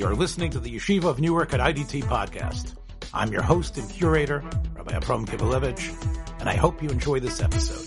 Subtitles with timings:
[0.00, 2.74] You're listening to the Yeshiva of Newark at IDT podcast.
[3.12, 4.42] I'm your host and curator,
[4.74, 7.86] Rabbi Abram Kibalevich, and I hope you enjoy this episode.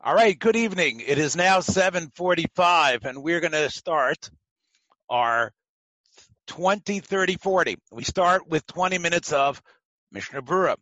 [0.00, 1.00] All right, good evening.
[1.04, 4.30] It is now 7:45 and we're going to start
[5.08, 5.52] our
[6.46, 7.76] 20 30 40.
[7.90, 9.60] We start with 20 minutes of
[10.12, 10.76] Mishnah Berurah,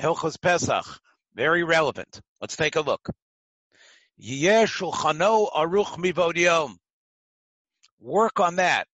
[0.00, 0.86] Hilchos Pesach,
[1.34, 2.22] very relevant.
[2.40, 3.10] Let's take a look.
[4.20, 6.76] Aruch mivod
[7.98, 8.86] Work on that.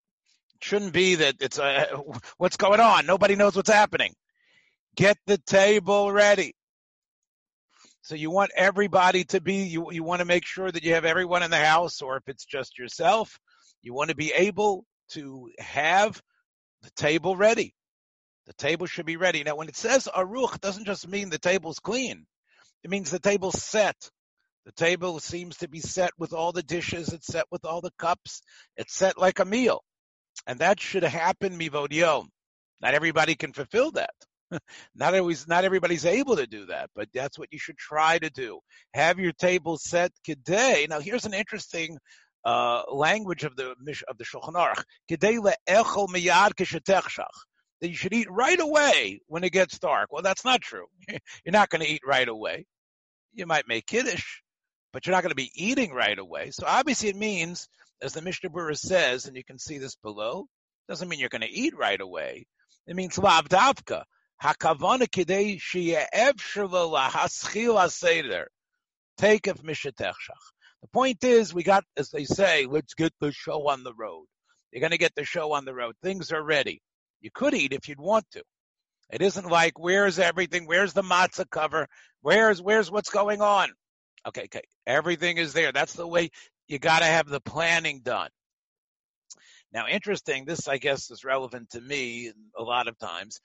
[0.57, 1.97] It shouldn't be that it's uh, a,
[2.39, 3.07] what's going on.
[3.07, 4.15] Nobody knows what's happening.
[4.97, 6.55] Get the table ready.
[8.03, 11.05] So you want everybody to be, you, you want to make sure that you have
[11.05, 13.39] everyone in the house, or if it's just yourself,
[13.81, 16.21] you want to be able to have
[16.83, 17.75] the table ready.
[18.47, 19.45] The table should be ready.
[19.45, 22.27] Now, when it says aruch, it doesn't just mean the table's clean.
[22.83, 24.11] It means the table's set.
[24.65, 27.13] The table seems to be set with all the dishes.
[27.13, 28.43] It's set with all the cups.
[28.77, 29.83] It's set like a meal.
[30.47, 32.27] And that should happen mivodio.
[32.81, 34.15] Not everybody can fulfill that.
[34.95, 38.31] not always, not everybody's able to do that, but that's what you should try to
[38.31, 38.61] do.
[38.95, 40.87] Have your table set today.
[40.89, 41.99] Now, here's an interesting
[42.45, 44.83] uh, language of the of the Shulchan Aruch.
[47.81, 50.13] That you should eat right away when it gets dark.
[50.13, 50.87] Well, that's not true.
[51.09, 52.67] You're not going to eat right away.
[53.33, 54.41] You might make kiddush,
[54.93, 56.51] but you're not going to be eating right away.
[56.51, 57.69] So obviously, it means,
[58.03, 60.47] as the Mishnah Berurah says, and you can see this below,
[60.89, 62.47] doesn't mean you're going to eat right away.
[62.87, 64.05] It means lavdavka.
[64.43, 66.39] Hakavana kidei sheyev.
[69.19, 70.15] Take of mishatechshach.
[70.83, 74.25] The point is, we got, as they say, let's get the show on the road.
[74.73, 75.95] You're going to get the show on the road.
[76.03, 76.83] Things are ready.
[77.21, 78.43] You could eat if you'd want to.
[79.13, 80.67] It isn't like, where's everything?
[80.67, 81.87] Where's the matzah cover?
[82.23, 83.69] Where's, where's what's going on?
[84.29, 84.63] Okay, okay.
[84.87, 85.73] Everything is there.
[85.73, 86.31] That's the way
[86.69, 88.31] you got to have the planning done.
[89.73, 93.41] Now, interesting, this I guess is relevant to me a lot of times.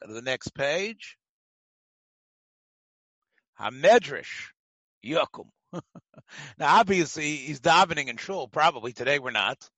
[0.00, 1.16] Go to the next page.
[6.58, 8.48] Now, obviously, he's davening in shul.
[8.48, 9.70] Probably today we're not,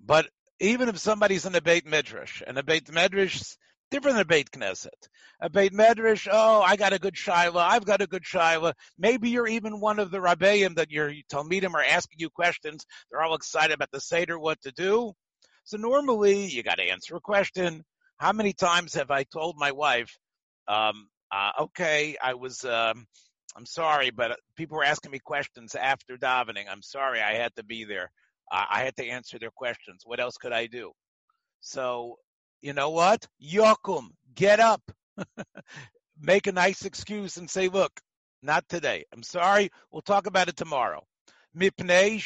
[0.00, 0.26] but
[0.60, 3.56] even if somebody's in a Beit Midrash, and a Beit Midrash
[3.94, 4.88] different than a Beit Knesset.
[5.40, 8.72] A Beit Medrash, oh, I got a good Shiloh, I've got a good Shiloh.
[8.98, 12.84] Maybe you're even one of the Rabbeim that your Talmidim are asking you questions.
[13.08, 15.12] They're all excited about the Seder, what to do.
[15.62, 17.84] So normally you got to answer a question.
[18.16, 20.18] How many times have I told my wife,
[20.66, 23.06] um, uh, okay, I was, um,
[23.56, 26.64] I'm sorry, but people were asking me questions after davening.
[26.68, 28.10] I'm sorry, I had to be there.
[28.50, 30.02] I had to answer their questions.
[30.04, 30.90] What else could I do?
[31.60, 32.18] So
[32.64, 33.28] you know what?
[33.42, 34.80] Yokum, get up.
[36.18, 37.92] Make a nice excuse and say, look,
[38.42, 39.04] not today.
[39.12, 39.70] I'm sorry.
[39.92, 41.02] We'll talk about it tomorrow.
[41.54, 42.22] Mipnei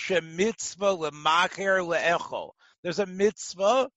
[1.88, 2.50] le'echol.
[2.84, 3.90] There's a mitzvah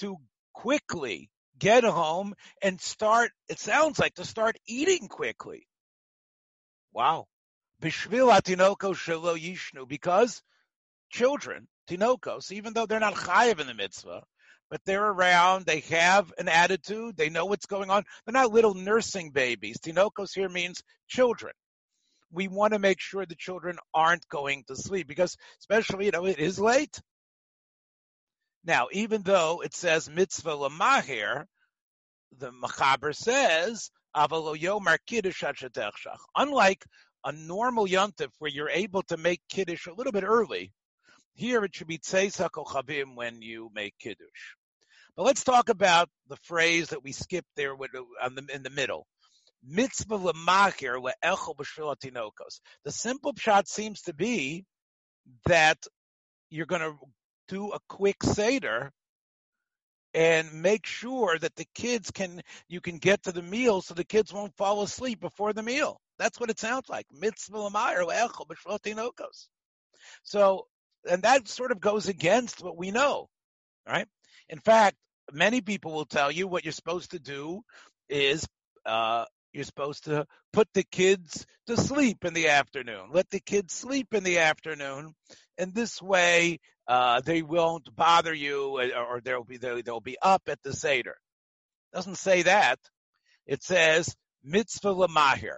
[0.00, 0.16] to
[0.52, 5.66] quickly get home and start, it sounds like to start eating quickly.
[6.92, 7.24] Wow.
[7.80, 10.42] Bishvil atinoko shelo yishnu, because
[11.08, 14.24] children, tinokos, even though they're not chayiv in the mitzvah,
[14.70, 15.64] but they're around.
[15.66, 17.16] They have an attitude.
[17.16, 18.04] They know what's going on.
[18.24, 19.78] They're not little nursing babies.
[19.78, 21.52] Tinokos here means children.
[22.32, 26.26] We want to make sure the children aren't going to sleep because, especially, you know,
[26.26, 27.00] it is late.
[28.64, 31.44] Now, even though it says mitzvah lamahir,
[32.36, 33.90] the Machaber says,
[36.36, 36.84] unlike
[37.24, 40.72] a normal yontif where you're able to make kiddush a little bit early,
[41.36, 44.54] here it should be Tzeisa Kochavim when you make Kiddush.
[45.16, 49.06] But let's talk about the phrase that we skipped there in the middle.
[49.64, 54.64] Mitzvah lemachir le'echel b'shvil The simple shot seems to be
[55.46, 55.78] that
[56.50, 56.96] you're going to
[57.48, 58.92] do a quick seder
[60.14, 64.04] and make sure that the kids can you can get to the meal so the
[64.04, 66.00] kids won't fall asleep before the meal.
[66.18, 67.06] That's what it sounds like.
[67.12, 69.26] Mitzvah lemachir le'echel b'shvil
[70.22, 70.66] So
[71.08, 73.28] and that sort of goes against what we know,
[73.88, 74.06] right?
[74.48, 74.96] In fact,
[75.32, 77.62] many people will tell you what you're supposed to do
[78.08, 78.46] is
[78.84, 83.10] uh, you're supposed to put the kids to sleep in the afternoon.
[83.12, 85.14] Let the kids sleep in the afternoon,
[85.58, 90.42] and this way uh, they won't bother you, uh, or they'll be they'll, be up
[90.48, 91.16] at the seder.
[91.92, 92.78] Doesn't say that.
[93.46, 94.14] It says
[94.44, 95.56] mitzvah lemahir.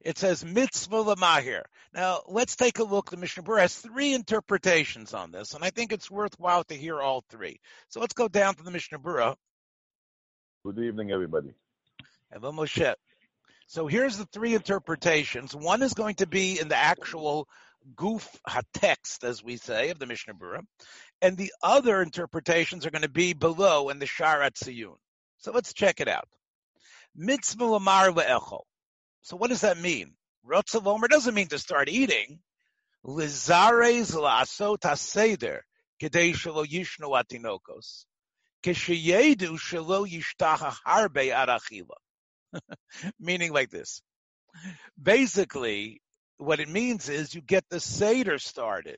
[0.00, 1.62] It says mitzvah lemahir.
[1.92, 3.10] Now, let's take a look.
[3.10, 7.00] The Mishnah Berurah has three interpretations on this, and I think it's worthwhile to hear
[7.00, 7.60] all three.
[7.88, 9.34] So let's go down to the Mishnah Berurah.
[10.64, 11.54] Good evening, everybody.
[12.32, 12.94] Hello, Moshe.
[13.66, 15.54] So here's the three interpretations.
[15.54, 17.48] One is going to be in the actual
[17.96, 18.28] goof
[18.74, 20.64] text, as we say, of the Mishnah Berurah,
[21.20, 24.96] and the other interpretations are going to be below in the Sha'ar HaTziyun.
[25.38, 26.28] So let's check it out.
[27.16, 28.62] Mitzvah lamar ve'echol.
[29.28, 30.14] So what does that mean?
[30.50, 32.40] Rotzavomer doesn't mean to start eating.
[33.04, 35.58] Lizares la'asot haseder
[36.02, 38.06] kedei shelo yishnu atinokos.
[38.64, 41.98] Kesheyedu shelo yishtaha harbe arachila.
[43.20, 44.00] Meaning like this.
[45.00, 46.00] Basically,
[46.38, 48.96] what it means is you get the Seder started.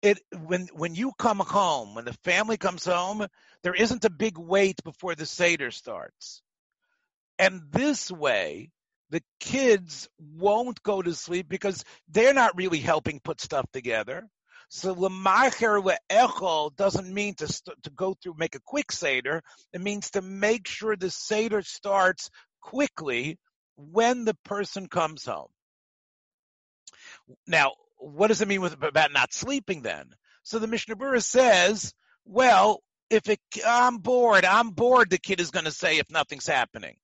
[0.00, 3.26] It when when you come home, when the family comes home,
[3.62, 6.40] there isn't a big wait before the Seder starts.
[7.38, 8.70] And this way,
[9.12, 14.26] the kids won't go to sleep because they're not really helping put stuff together.
[14.70, 19.42] So lemacher le'echol doesn't mean to st- to go through make a quick seder.
[19.74, 22.30] It means to make sure the seder starts
[22.62, 23.38] quickly
[23.76, 25.50] when the person comes home.
[27.46, 30.06] Now, what does it mean with about not sleeping then?
[30.42, 31.92] So the Mishnah Berurah says,
[32.24, 36.46] well, if it, I'm bored, I'm bored, the kid is going to say if nothing's
[36.46, 36.96] happening.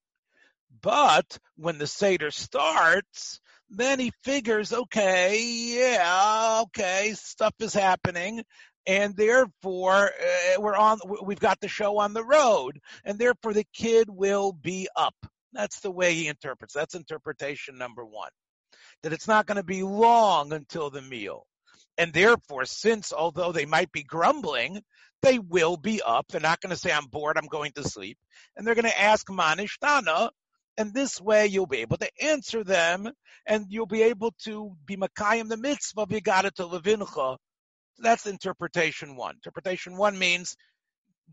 [0.80, 8.42] But when the Seder starts, then he figures, okay, yeah, okay, stuff is happening,
[8.86, 10.98] and therefore uh, we're on.
[11.22, 15.14] We've got the show on the road, and therefore the kid will be up.
[15.52, 16.74] That's the way he interprets.
[16.74, 18.30] That's interpretation number one.
[19.02, 21.46] That it's not going to be long until the meal,
[21.98, 24.80] and therefore, since although they might be grumbling,
[25.20, 26.26] they will be up.
[26.28, 28.16] They're not going to say, "I'm bored, I'm going to sleep,"
[28.56, 30.30] and they're going to ask Manishtana,
[30.78, 33.10] and this way you'll be able to answer them
[33.46, 37.36] and you'll be able to be Makayim the mitzvah Yigada to Levincha.
[37.98, 39.34] That's interpretation one.
[39.34, 40.56] Interpretation one means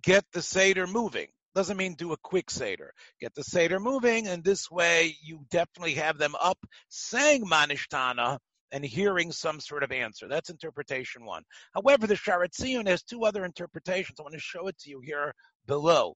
[0.01, 1.27] get the Seder moving.
[1.53, 2.92] Doesn't mean do a quick Seder.
[3.21, 6.57] Get the Seder moving, and this way you definitely have them up
[6.89, 8.39] saying Manishtana
[8.71, 10.27] and hearing some sort of answer.
[10.27, 11.44] That's interpretation one.
[11.74, 14.19] However, the Sha'ar HaTziyun has two other interpretations.
[14.19, 15.33] I want to show it to you here
[15.68, 16.15] below.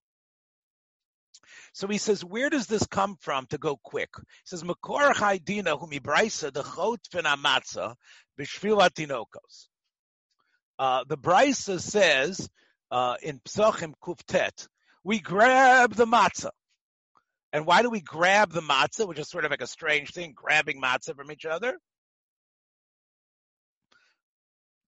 [1.73, 4.09] So he says, where does this come from to go quick?
[4.17, 5.75] He says, Makor Haidina.
[10.79, 12.49] Uh, the brisa says
[12.91, 14.67] uh, in Psachim Kuftet,
[15.03, 16.51] we grab the matzah.
[17.51, 20.33] And why do we grab the matzah, which is sort of like a strange thing,
[20.35, 21.77] grabbing matzah from each other?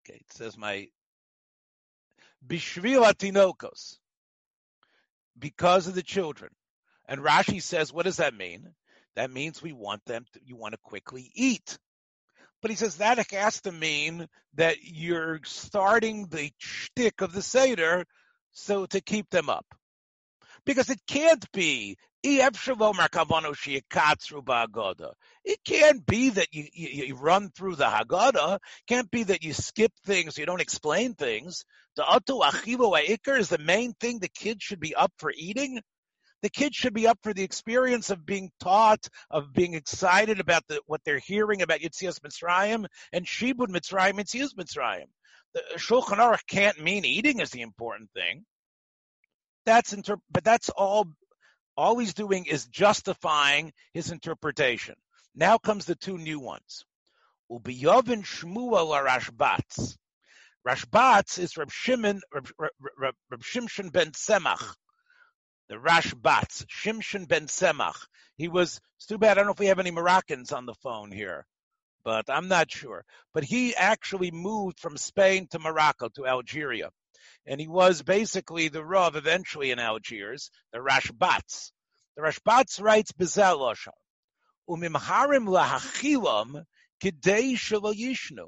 [0.03, 0.87] Okay, it says my
[2.45, 3.97] bishvil atinokos
[5.41, 6.51] because of the children.
[7.09, 8.69] And Rashi says, what does that mean?
[9.17, 11.77] That means we want them to, you want to quickly eat.
[12.61, 18.05] But he says that has to mean that you're starting the shtick of the Seder
[18.53, 19.65] so to keep them up.
[20.65, 22.53] Because it can't be it
[25.65, 28.59] can't be that you, you, you, run through the Haggadah.
[28.87, 31.65] Can't be that you skip things, you don't explain things.
[31.95, 35.81] The Atu Achivo Ikar is the main thing the kids should be up for eating.
[36.43, 40.63] The kids should be up for the experience of being taught, of being excited about
[40.67, 45.07] the, what they're hearing about Yitzias Mitzrayim and Shibud Mitzrayim Yitzias Mitzrayim.
[45.53, 48.45] The Shulchan Aruch can't mean eating is the important thing.
[49.65, 51.07] That's inter- but that's all
[51.77, 54.95] all he's doing is justifying his interpretation.
[55.35, 56.83] Now comes the two new ones.
[57.51, 59.97] Ubiyovin Shmuel Rashbatz.
[60.67, 64.75] Rashbatz is Reb Shimon, Reb, Reb, Reb, Shimshon ben Semach.
[65.69, 68.05] The Rashbatz, Shimshon ben Semach.
[68.37, 70.75] He was, it's too bad, I don't know if we have any Moroccans on the
[70.75, 71.45] phone here,
[72.03, 73.05] but I'm not sure.
[73.33, 76.91] But he actually moved from Spain to Morocco, to Algeria
[77.45, 81.71] and he was basically the Rav eventually in Algiers, the Rashbatz.
[82.15, 83.91] The Rashbatz writes Bezel Lashon,
[84.69, 86.63] Umimharim lahachilam
[87.03, 88.47] kidei yishnu.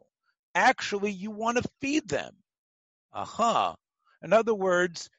[0.55, 2.31] Actually, you want to feed them.
[3.11, 3.75] Aha.
[4.21, 5.09] In other words,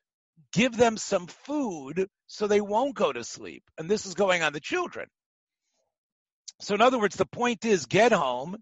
[0.53, 3.65] give them some food so they won't go to sleep.
[3.77, 5.09] And this is going on the children.
[6.61, 8.57] So in other words, the point is get home,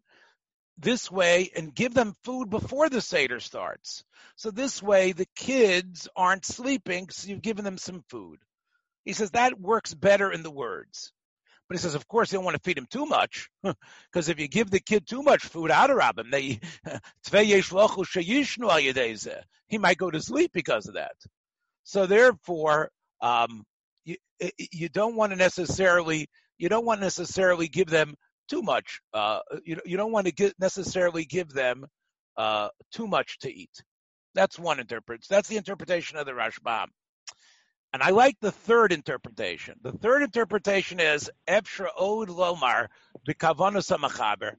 [0.82, 4.04] this way and give them food before the Seder starts.
[4.36, 8.38] So this way the kids aren't sleeping because you've given them some food.
[9.04, 11.12] He says that works better in the words.
[11.68, 14.38] But he says, of course, you don't want to feed him too much, because if
[14.38, 16.60] you give the kid too much food out of him, they
[19.68, 21.14] he might go to sleep because of that.
[21.84, 22.90] So therefore,
[23.22, 23.64] um,
[24.04, 24.16] you
[24.70, 28.14] you don't want to necessarily you don't want to necessarily give them
[28.52, 29.00] too much.
[29.14, 31.86] Uh, you you don't want to get, necessarily give them
[32.36, 33.82] uh, too much to eat.
[34.34, 35.34] That's one interpretation.
[35.34, 36.88] That's the interpretation of the Rashbam.
[37.94, 39.76] And I like the third interpretation.
[39.82, 42.88] The third interpretation is Efshra Od Lomar
[43.26, 44.52] B'Kavanas Machaber.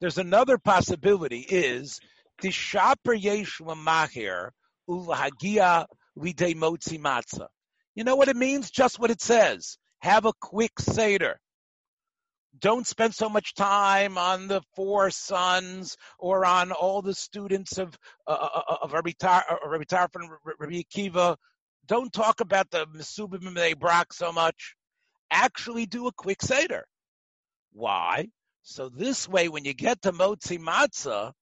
[0.00, 2.00] There's another possibility is
[2.42, 4.50] Tishaper Yeshua Mahir
[4.88, 5.86] Ulahagia
[6.18, 7.48] Lidei Motzi Matzah.
[7.94, 8.70] You know what it means?
[8.70, 9.78] Just what it says.
[10.00, 11.38] Have a quick Seder
[12.58, 17.96] don't spend so much time on the four sons or on all the students of
[18.26, 19.84] uh, uh, uh of Rabbi, Tar, uh, Rabbi
[20.58, 21.36] Rabbi Akiva.
[21.86, 23.74] Don't talk about the Mesubim they
[24.12, 24.74] so much.
[25.30, 26.86] Actually, do a quick seder.
[27.72, 28.28] Why?
[28.62, 31.32] So this way, when you get to Motzi Matzah,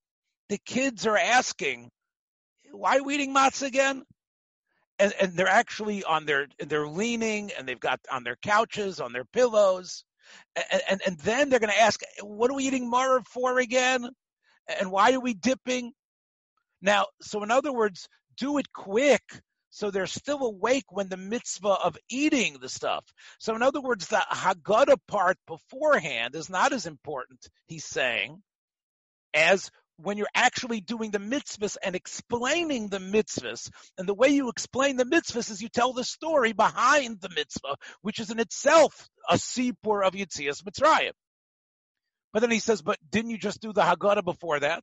[0.48, 1.90] the kids are asking,
[2.70, 4.02] "Why are we eating matzah again?"
[4.98, 9.12] And, and they're actually on their they're leaning and they've got on their couches on
[9.12, 10.04] their pillows
[10.56, 14.08] and, and, and then they're going to ask, what are we eating maror for again?
[14.80, 15.92] And why are we dipping?
[16.80, 19.22] Now, so in other words, do it quick
[19.72, 23.06] so they're still awake when the mitzvah of eating the stuff.
[23.38, 28.42] So in other words, the Haggadah part beforehand is not as important, he's saying,
[29.32, 33.70] as when you're actually doing the mitzvahs and explaining the mitzvahs.
[33.96, 37.76] And the way you explain the mitzvahs is you tell the story behind the mitzvah,
[38.02, 41.12] which is in itself a sipur of Yitzias Mitzrayim.
[42.32, 44.82] But then he says, but didn't you just do the Haggadah before that?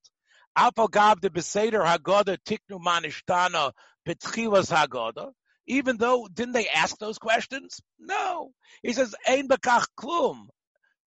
[0.57, 3.71] Alpagav de Beseder Haggadah Tiknu Manishtana
[4.07, 5.31] Petchilas Haggadah.
[5.67, 7.79] Even though, didn't they ask those questions?
[7.99, 8.51] No.
[8.81, 10.47] He says, Ein Bekach Klum.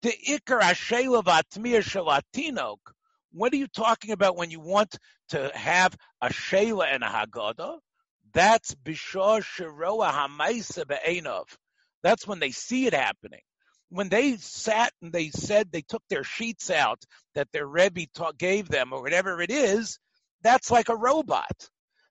[0.03, 2.79] The Iker Ashela Shalatinok
[3.33, 4.99] what are you talking about when you want
[5.31, 7.79] to have a Shayla and a Haggadah?
[8.35, 11.47] That's Bishor Shiroa Hamaisa Be'enov.
[12.03, 13.41] That's when they see it happening.
[13.91, 17.03] When they sat and they said they took their sheets out
[17.35, 19.99] that their Rebbe taught, gave them or whatever it is,
[20.43, 21.69] that's like a robot.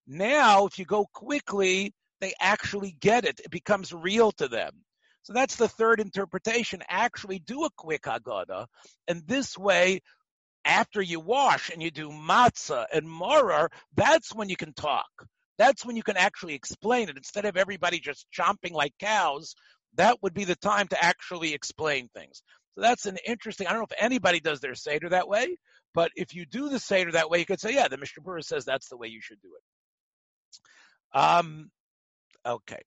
[0.07, 3.39] Now, if you go quickly, they actually get it.
[3.43, 4.71] It becomes real to them.
[5.23, 6.83] So that's the third interpretation.
[6.87, 8.67] Actually do a quick Haggadah.
[9.07, 10.01] And this way,
[10.65, 15.09] after you wash and you do matzah and maror, that's when you can talk.
[15.57, 17.17] That's when you can actually explain it.
[17.17, 19.55] Instead of everybody just chomping like cows,
[19.95, 22.41] that would be the time to actually explain things.
[22.75, 23.67] So that's an interesting.
[23.67, 25.57] I don't know if anybody does their seder that way,
[25.93, 28.43] but if you do the seder that way, you could say, yeah, the Mishnah Berurah
[28.43, 31.19] says that's the way you should do it.
[31.19, 31.69] Um,
[32.45, 32.81] okay.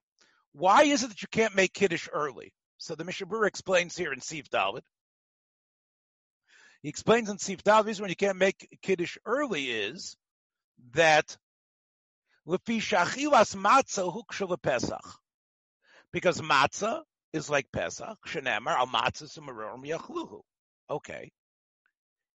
[0.53, 2.53] Why is it that you can't make kiddush early?
[2.79, 4.83] So the Mishnah Berurah explains here in Sif David.
[6.83, 10.17] he explains in Sif Davis when you can't make Kiddush early is
[10.93, 11.37] that
[12.47, 15.24] shachilas matzah Pesach.
[16.15, 17.03] Because matzah
[17.33, 20.41] is like Pesach, shenemar al matzah sumarorim.
[20.89, 21.33] Okay.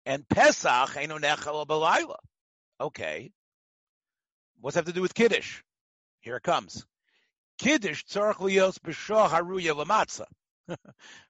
[0.04, 2.16] And Pesach belayla.
[2.80, 3.30] Okay.
[4.60, 5.62] What's that have to do with Kiddush?
[6.22, 6.84] Here it comes.
[7.58, 10.76] Kiddush tzarech liyos b'shah haruya lamatzah.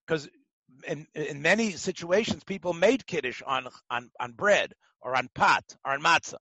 [0.06, 0.26] Because
[0.88, 5.92] in, in many situations, people made kiddush on, on, on bread or on pot or
[5.92, 6.38] on matzah.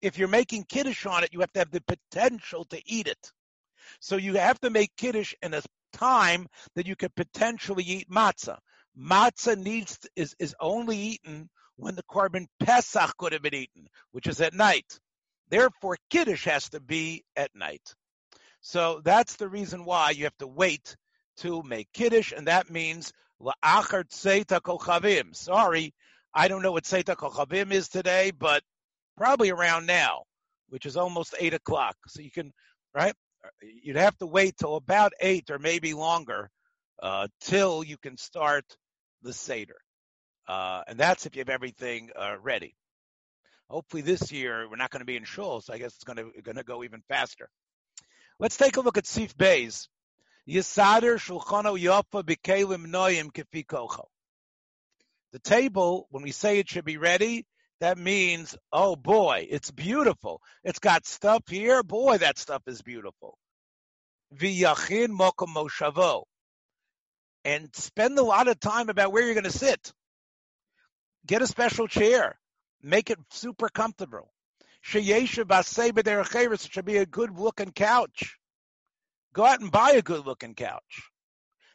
[0.00, 3.32] If you're making kiddush on it, you have to have the potential to eat it.
[4.00, 8.58] So you have to make kiddush in a time that you could potentially eat matzah.
[8.98, 14.26] Matzah needs is is only eaten when the korban pesach could have been eaten, which
[14.26, 14.98] is at night.
[15.48, 17.94] Therefore, kiddush has to be at night.
[18.60, 20.96] So that's the reason why you have to wait
[21.38, 25.34] to make kiddush, and that means La'achar Tzeita Kochavim.
[25.34, 25.92] Sorry,
[26.32, 28.62] I don't know what Tzeita Kochavim is today, but
[29.16, 30.22] probably around now,
[30.68, 31.96] which is almost 8 o'clock.
[32.06, 32.52] So you can,
[32.94, 33.14] right?
[33.82, 36.50] You'd have to wait till about 8 or maybe longer
[37.02, 38.64] uh, till you can start
[39.22, 39.76] the Seder.
[40.46, 42.74] Uh, and that's if you have everything uh, ready.
[43.68, 46.18] Hopefully this year we're not going to be in shul, so I guess it's going
[46.18, 47.48] to go even faster.
[48.38, 49.88] Let's take a look at Sif Bays.
[50.46, 50.62] The
[55.42, 57.46] table, when we say it should be ready,
[57.80, 60.40] that means, oh boy, it's beautiful.
[60.62, 61.82] It's got stuff here.
[61.82, 63.36] Boy, that stuff is beautiful.
[64.34, 66.24] V'yachin mokom moshavo.
[67.44, 69.92] And spend a lot of time about where you're going to sit.
[71.26, 72.38] Get a special chair.
[72.82, 74.32] Make it super comfortable.
[74.94, 78.36] It should be a good looking couch.
[79.32, 81.10] Go out and buy a good looking couch.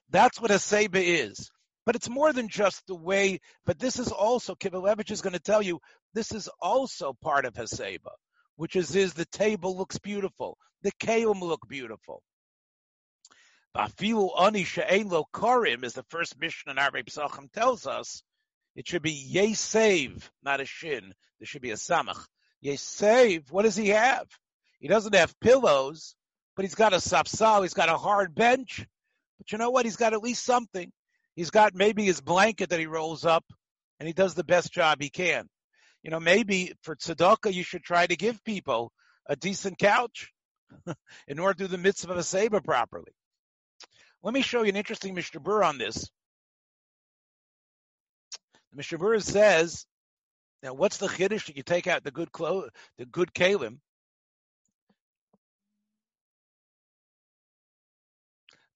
[0.09, 1.51] That's what a Seba is.
[1.89, 5.39] But it's more than just the way, but this is also, Kivelevich is going to
[5.39, 5.79] tell you,
[6.13, 8.11] this is also part of Haseba,
[8.57, 10.55] which is, is the table looks beautiful.
[10.83, 12.21] The Kalim look beautiful.
[13.75, 18.21] Bafilu ani she'ein lo karim is the first mission in our Psachim tells us.
[18.75, 21.11] It should be yesev, not a shin.
[21.39, 22.23] There should be a samach.
[22.63, 24.27] Yesev, what does he have?
[24.79, 26.13] He doesn't have pillows,
[26.55, 28.85] but he's got a sapsal, he's got a hard bench.
[29.39, 29.85] But you know what?
[29.85, 30.91] He's got at least something.
[31.39, 33.45] He's got maybe his blanket that he rolls up,
[33.97, 35.47] and he does the best job he can.
[36.03, 38.91] You know, maybe for tzedakah, you should try to give people
[39.25, 40.33] a decent couch
[41.29, 43.13] in order to do the mitzvah of a saber properly.
[44.21, 46.09] Let me show you an interesting Mishnah Berurah on this.
[48.71, 49.85] The Mishnah Berurah says,
[50.61, 53.77] now what's the chiddush that you take out the good clothes, the good kalim?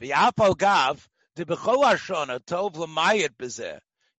[0.02, 2.76] V'yapal gav hashana tov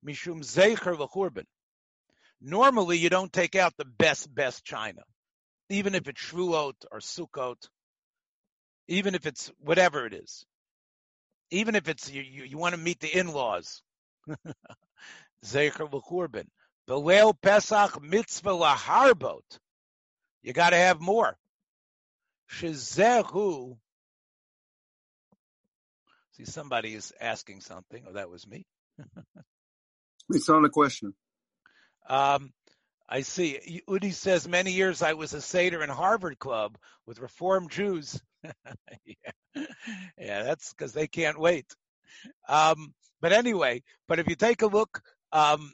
[0.04, 1.44] mishum.
[2.40, 5.02] Normally, you don't take out the best, best china,
[5.70, 7.68] even if it's shvuot or sukkot,
[8.88, 10.44] even if it's whatever it is
[11.54, 13.82] even if it's you, you, you want to meet the in-laws.
[15.44, 16.46] Zecher l'churban.
[16.88, 19.42] Belel Pesach mitzvah laharbot.
[20.42, 21.36] You got to have more.
[22.50, 23.76] Shezehu.
[26.36, 28.04] See, somebody is asking something.
[28.06, 28.66] or that was me.
[30.30, 31.14] it's on a question.
[32.08, 32.52] Um,
[33.08, 33.82] I see.
[33.88, 36.76] Udi says, many years I was a Seder in Harvard Club
[37.06, 38.20] with Reform Jews.
[38.42, 39.64] yeah.
[40.18, 41.66] yeah, that's because they can't wait.
[42.48, 45.72] Um, but anyway, but if you take a look, um,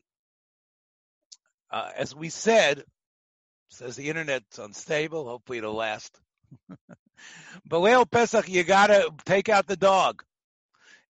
[1.71, 2.85] uh, as we said,
[3.71, 5.27] says the internet's unstable.
[5.27, 6.21] Hopefully it'll last.
[7.69, 10.23] Baleel Pesach, you gotta take out the dog.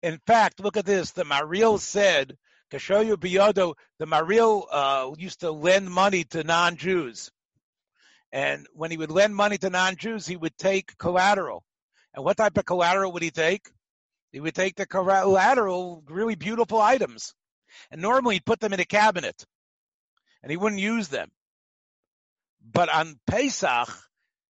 [0.07, 1.11] In fact, look at this.
[1.11, 2.37] The Maril said,
[2.71, 7.29] Kashoyu Biyodo, the Maril uh, used to lend money to non-Jews.
[8.31, 11.65] And when he would lend money to non-Jews, he would take collateral.
[12.13, 13.69] And what type of collateral would he take?
[14.31, 17.33] He would take the collateral, really beautiful items.
[17.91, 19.45] And normally he'd put them in a cabinet.
[20.41, 21.27] And he wouldn't use them.
[22.63, 23.89] But on Pesach,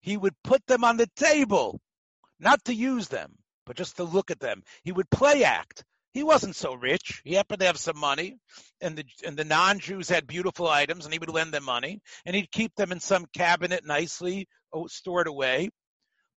[0.02, 1.82] he would put them on the table,
[2.40, 4.64] not to use them, but just to look at them.
[4.84, 5.84] He would play act.
[6.14, 7.22] He wasn't so rich.
[7.26, 8.38] He happened to have some money,
[8.82, 12.36] and the and the non-Jews had beautiful items, and he would lend them money, and
[12.36, 15.70] he'd keep them in some cabinet nicely oh, stored away.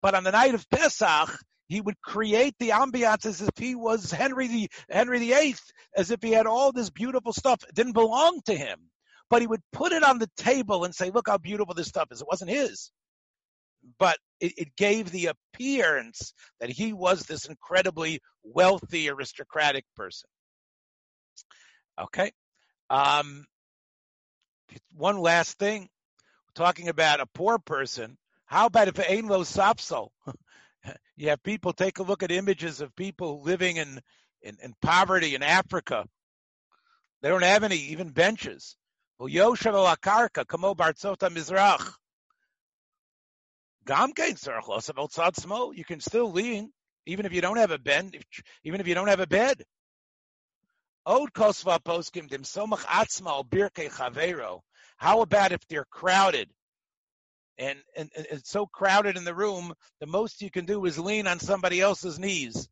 [0.02, 1.30] But on the night of Pesach,
[1.68, 6.20] he would create the ambiance as if he was Henry the Henry Eighth, as if
[6.22, 7.62] he had all this beautiful stuff.
[7.66, 8.90] It didn't belong to him,
[9.30, 12.08] but he would put it on the table and say, "Look how beautiful this stuff
[12.10, 12.90] is." It wasn't his
[13.98, 20.28] but it, it, gave the appearance that he was this incredibly wealthy aristocratic person.
[22.00, 22.32] Okay.
[22.88, 23.44] Um,
[24.94, 25.88] one last thing,
[26.54, 28.16] talking about a poor person.
[28.46, 29.44] How about if Ain Lo
[31.16, 34.00] you have people take a look at images of people living in,
[34.42, 36.06] in, in poverty in Africa.
[37.22, 38.76] They don't have any even benches.
[39.18, 39.28] Well,
[40.46, 40.74] Kamo
[41.28, 41.92] Mizrach.
[45.74, 46.72] You can still lean,
[47.06, 48.16] even if you don't have a bed,
[48.64, 49.64] even if you don't have a bed.
[51.06, 52.84] Od kosva poskim dim somach
[53.50, 54.60] birke.
[54.96, 56.50] How about if they're crowded?
[57.58, 60.98] And, and, and, it's so crowded in the room, the most you can do is
[60.98, 62.68] lean on somebody else's knees.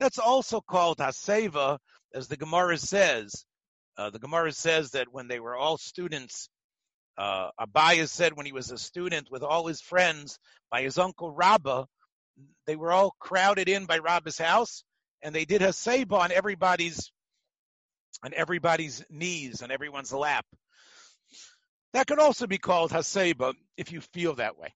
[0.00, 1.78] That's also called haseva,
[2.14, 3.44] as the Gemara says.
[3.96, 6.48] Uh, the Gemara says that when they were all students
[7.18, 10.38] uh, Abaye said when he was a student with all his friends
[10.70, 11.86] by his uncle Rabba,
[12.66, 14.84] they were all crowded in by Rabba's house,
[15.22, 17.10] and they did haseba on everybody's
[18.24, 20.46] on everybody's knees, on everyone's lap.
[21.92, 24.72] That could also be called haseba if you feel that way.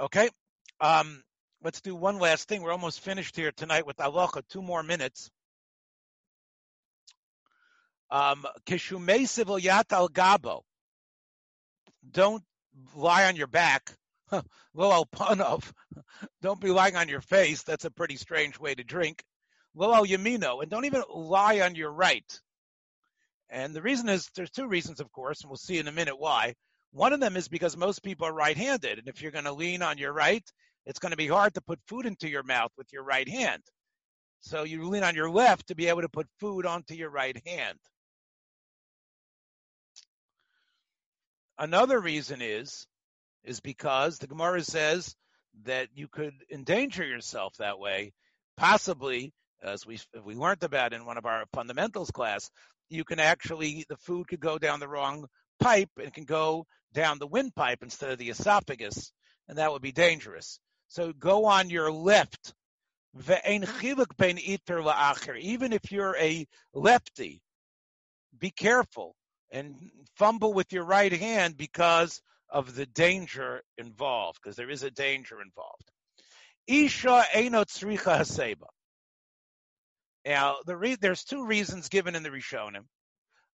[0.00, 0.28] Okay,
[0.80, 1.22] um,
[1.62, 2.62] let's do one last thing.
[2.62, 4.42] We're almost finished here tonight with halacha.
[4.48, 5.30] Two more minutes.
[8.10, 10.62] Um, al gabo
[12.10, 12.42] don't
[12.94, 13.94] lie on your back.
[14.74, 15.70] Lo al panov.
[16.42, 17.62] Don't be lying on your face.
[17.62, 19.22] That's a pretty strange way to drink.
[19.74, 20.62] Lo yamino.
[20.62, 22.40] And don't even lie on your right.
[23.50, 26.18] And the reason is there's two reasons, of course, and we'll see in a minute
[26.18, 26.54] why.
[26.92, 28.98] One of them is because most people are right handed.
[28.98, 30.44] And if you're going to lean on your right,
[30.86, 33.62] it's going to be hard to put food into your mouth with your right hand.
[34.40, 37.40] So you lean on your left to be able to put food onto your right
[37.46, 37.78] hand.
[41.58, 42.86] Another reason is
[43.44, 45.14] is because the Gemara says
[45.64, 48.12] that you could endanger yourself that way,
[48.56, 52.50] possibly as we we learned about in one of our fundamentals class,
[52.88, 55.26] you can actually the food could go down the wrong
[55.60, 59.12] pipe and can go down the windpipe instead of the esophagus,
[59.48, 60.58] and that would be dangerous.
[60.88, 62.52] So go on your left.
[63.16, 63.62] Even
[65.72, 67.42] if you're a lefty,
[68.38, 69.14] be careful
[69.54, 69.76] and
[70.16, 75.40] fumble with your right hand because of the danger involved, because there is a danger
[75.40, 75.90] involved.
[76.66, 77.24] Isha.
[80.26, 82.86] Now, the re- there's two reasons given in the Rishonim.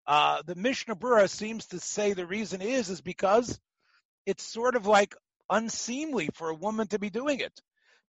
[0.07, 3.59] Uh, the Mishnah Berurah seems to say the reason is is because
[4.25, 5.15] it's sort of like
[5.49, 7.53] unseemly for a woman to be doing it.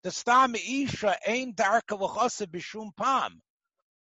[0.05, 1.99] The stam isha ain darka
[2.47, 3.41] bishum pam.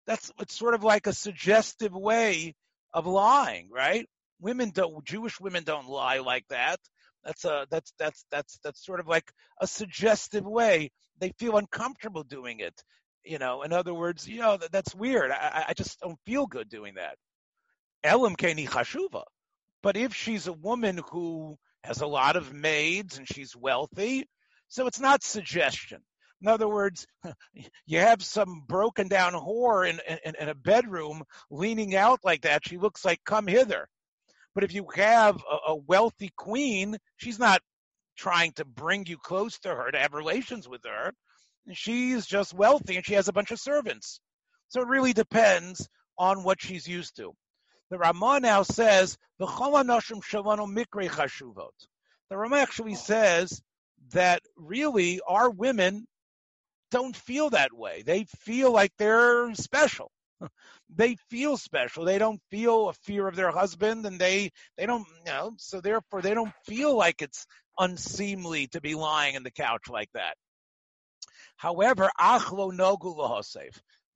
[0.08, 2.56] That's it's sort of like a suggestive way
[2.94, 4.08] of lying, right?
[4.40, 6.80] Women don't Jewish women don't lie like that.
[7.24, 10.92] That's a that's that's that's that's sort of like a suggestive way.
[11.20, 12.76] They feel uncomfortable doing it.
[13.24, 15.32] You know, in other words, you know that, that's weird.
[15.32, 17.16] I, I just don't feel good doing that.
[18.04, 19.24] Elam keni chashuva.
[19.82, 24.28] But if she's a woman who has a lot of maids and she's wealthy,
[24.68, 26.02] so it's not suggestion.
[26.44, 27.08] In other words,
[27.86, 32.68] you have some broken down whore in, in, in, a bedroom leaning out like that.
[32.68, 33.88] She looks like, come hither.
[34.54, 37.62] But if you have a, a wealthy queen, she's not
[38.18, 41.14] trying to bring you close to her to have relations with her.
[41.72, 44.20] She's just wealthy and she has a bunch of servants.
[44.68, 47.32] So it really depends on what she's used to.
[47.90, 49.46] The Ramah now says, the
[52.32, 53.62] Ramah actually says
[54.12, 56.06] that really our women
[56.94, 58.04] don't feel that way.
[58.06, 60.12] They feel like they're special.
[60.96, 62.06] they feel special.
[62.06, 65.82] They don't feel a fear of their husband and they, they don't, you know, so
[65.82, 67.48] therefore they don't feel like it's
[67.80, 70.36] unseemly to be lying in the couch like that.
[71.58, 73.16] However, achlo nogu.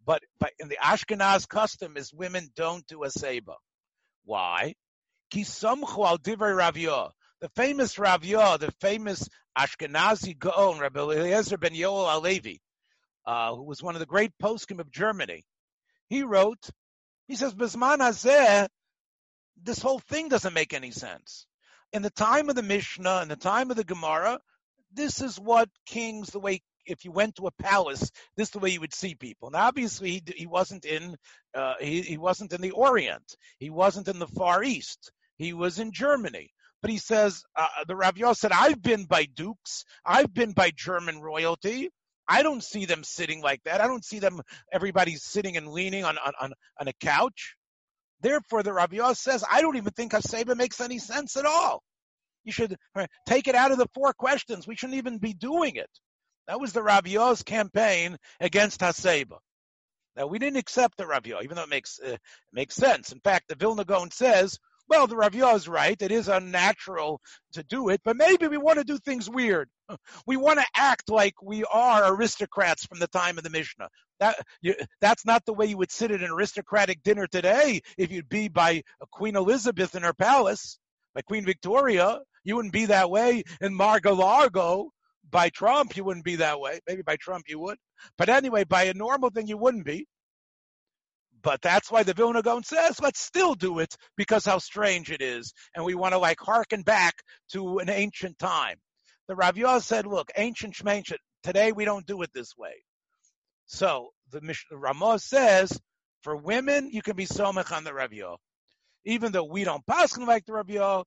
[0.06, 3.56] But, but in the Ashkenaz custom is women don't do a seba.
[4.24, 4.76] Why?
[5.32, 7.10] Ki samchu al divrei Raviyah.
[7.42, 12.60] The famous Raviyah, the famous Ashkenazi Gaon, Rabbi Eliezer ben Yoel Alevi,
[13.28, 15.44] uh, who was one of the great poskim of Germany,
[16.08, 16.70] he wrote,
[17.28, 18.68] he says, Bisman Hazeh,
[19.62, 21.46] this whole thing doesn't make any sense.
[21.92, 24.40] In the time of the Mishnah, in the time of the Gemara,
[24.94, 28.60] this is what kings, the way if you went to a palace, this is the
[28.60, 29.52] way you would see people.
[29.52, 31.18] Now, obviously, he, he wasn't in
[31.54, 33.36] uh, he, he wasn't in the Orient.
[33.60, 35.12] He wasn't in the Far East.
[35.38, 36.52] He was in Germany.
[36.82, 39.84] But he says uh, the Rav said, "I've been by dukes.
[40.06, 41.90] I've been by German royalty.
[42.28, 43.82] I don't see them sitting like that.
[43.82, 44.42] I don't see them.
[44.72, 47.56] Everybody's sitting and leaning on on on, a couch."
[48.22, 51.84] Therefore, the Rav says, "I don't even think Haseba makes any sense at all."
[52.44, 54.66] You should uh, take it out of the four questions.
[54.66, 55.90] We shouldn't even be doing it.
[56.48, 59.38] That was the Raviyah campaign against Haseba.
[60.16, 62.18] Now we didn't accept the Raviyah even though it makes uh,
[62.52, 63.12] makes sense.
[63.12, 64.58] In fact, the Vilna Gaon says,
[64.90, 66.02] well, the Raviyah is right.
[66.02, 67.20] It is unnatural
[67.54, 69.70] to do it, but maybe we want to do things weird.
[70.26, 73.90] We want to act like we are aristocrats from the time of the Mishnah.
[74.20, 77.82] That you, that's not the way you would sit at an aristocratic dinner today.
[77.98, 80.80] If you'd be by Queen Elizabeth in her palace,
[81.14, 84.90] by Queen Victoria, you wouldn't be that way in Mar-a-Lago
[85.30, 86.80] by Trump, you wouldn't be that way.
[86.88, 87.78] Maybe by Trump you would.
[88.18, 90.08] But anyway, by a normal thing, you wouldn't be.
[91.44, 95.22] But that's why the Vilna Gaon says, let's still do it because how strange it
[95.22, 95.54] is.
[95.76, 97.16] And we want to like hearken back
[97.52, 98.78] to an ancient time.
[99.28, 102.84] The Raviyah said, look, ancient shmancient, today we don't do it this way.
[103.66, 105.80] So the Ramah says,
[106.22, 108.38] for women, you can be somech on the Raviyah.
[109.06, 111.04] Even though we don't pass like the Raviyah,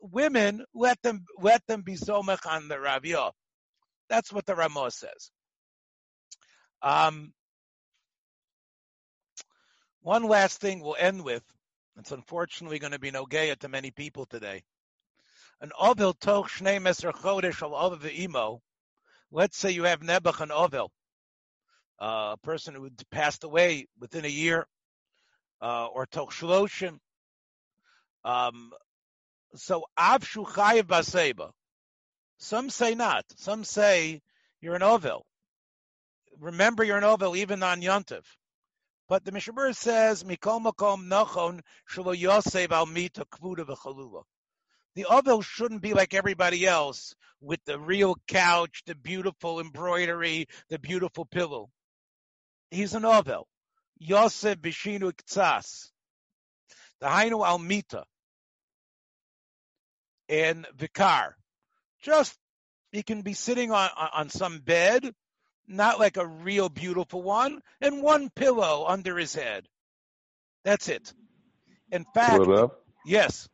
[0.00, 3.32] women, let them, let them be somech on the Raviyah.
[4.08, 5.30] That's what the Ramah says.
[6.82, 7.32] Um,
[10.06, 11.42] one last thing we'll end with.
[11.98, 14.62] It's unfortunately going to be no gaya to many people today.
[15.60, 18.62] An ovil toch shnei meser chodesh al ovil imo.
[19.32, 20.90] Let's say you have Nebuch and ovil,
[22.00, 24.68] uh, a person who passed away within a year,
[25.60, 27.00] uh, or toch shloshim.
[28.24, 28.70] Um,
[29.56, 31.50] so avshu chayiv baseba.
[32.38, 33.24] Some say not.
[33.34, 34.22] Some say
[34.60, 35.22] you're an Ovil.
[36.38, 38.22] Remember you're an Ovil even on Yontif.
[39.08, 44.22] But the Machaber says, Mikol Makom Nochon Shalo Yosef Al Mita Kvuda V'Chalula.
[44.96, 50.78] The Ovil shouldn't be like everybody else with the real couch, the beautiful embroidery, the
[50.78, 51.70] beautiful pillow.
[52.70, 53.44] He's an Ovil.
[53.98, 55.90] Yosef Bishinu Ktsas.
[57.00, 58.04] The Hainu Al Mita.
[60.28, 61.34] And Vikar
[62.02, 62.36] just
[62.90, 65.12] he can be sitting on on some bed,
[65.68, 69.66] not like a real beautiful one, and one pillow under his head.
[70.64, 71.12] That's it.
[71.90, 72.68] In fact, uh,
[73.04, 73.48] yes.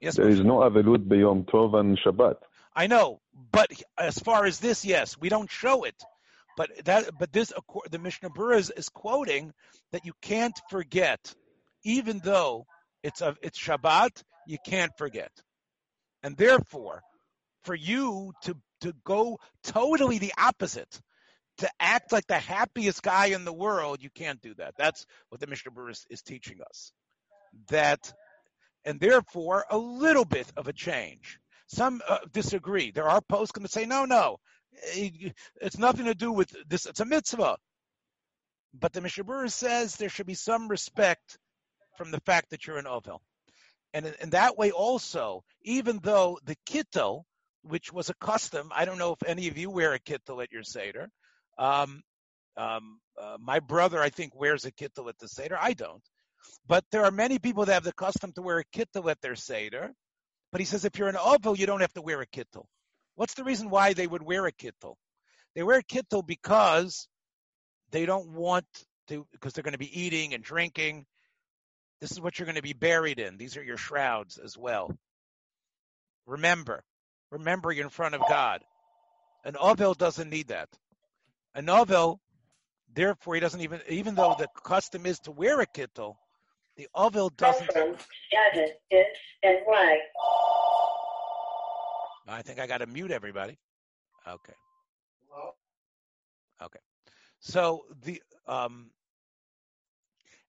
[0.00, 0.16] Yes.
[0.16, 2.36] There is no avelut beyom tov and Shabbat.
[2.76, 3.20] I know,
[3.52, 5.94] but as far as this, yes, we don't show it.
[6.56, 7.52] But that, but this,
[7.90, 9.52] the Mishnah Berurah is, is quoting
[9.92, 11.34] that you can't forget,
[11.84, 12.66] even though
[13.02, 15.30] it's a, it's Shabbat, you can't forget.
[16.22, 17.02] And therefore,
[17.64, 21.00] for you to to go totally the opposite,
[21.58, 24.74] to act like the happiest guy in the world, you can't do that.
[24.76, 26.92] That's what the Mishnah Berurah is, teaching us.
[27.68, 28.12] That,
[28.84, 31.38] and therefore, a little bit of a change.
[31.68, 32.90] Some uh, disagree.
[32.90, 34.38] There are posts going to say, no, no,
[34.72, 36.86] it's nothing to do with this.
[36.86, 37.56] It's a mitzvah.
[38.78, 41.38] But the Mishnah Berurah says there should be some respect
[41.96, 43.22] from the fact that you're an Ovel.
[43.92, 47.22] And in, in that way also, even though the kittel,
[47.64, 50.52] which was a custom, I don't know if any of you wear a kittel at
[50.52, 51.08] your Seder.
[51.58, 52.02] Um,
[52.56, 55.58] um, uh, my brother, I think, wears a kittel at the Seder.
[55.60, 56.02] I don't.
[56.66, 59.34] But there are many people that have the custom to wear a kittel at their
[59.34, 59.92] Seder.
[60.52, 62.66] But he says if you're an Ovel, you don't have to wear a kittel.
[63.16, 64.94] What's the reason why they would wear a kittel?
[65.54, 67.08] They wear a kittel because
[67.90, 68.66] they don't want
[69.08, 71.06] to, because they're going to be eating and drinking.
[72.00, 73.36] This is what you're going to be buried in.
[73.36, 74.96] These are your shrouds as well.
[76.26, 76.82] Remember,
[77.34, 78.62] remember you're in front of God.
[79.44, 80.68] An Ovel doesn't need that.
[81.54, 82.20] An Ovel,
[82.94, 86.16] therefore, he doesn't even, even though the custom is to wear a kittel,
[86.76, 87.68] the Ovel doesn't.
[89.42, 89.98] and why?
[92.26, 93.58] I think I got to mute everybody.
[94.26, 94.54] Okay.
[96.62, 96.78] Okay.
[97.40, 98.90] So the um,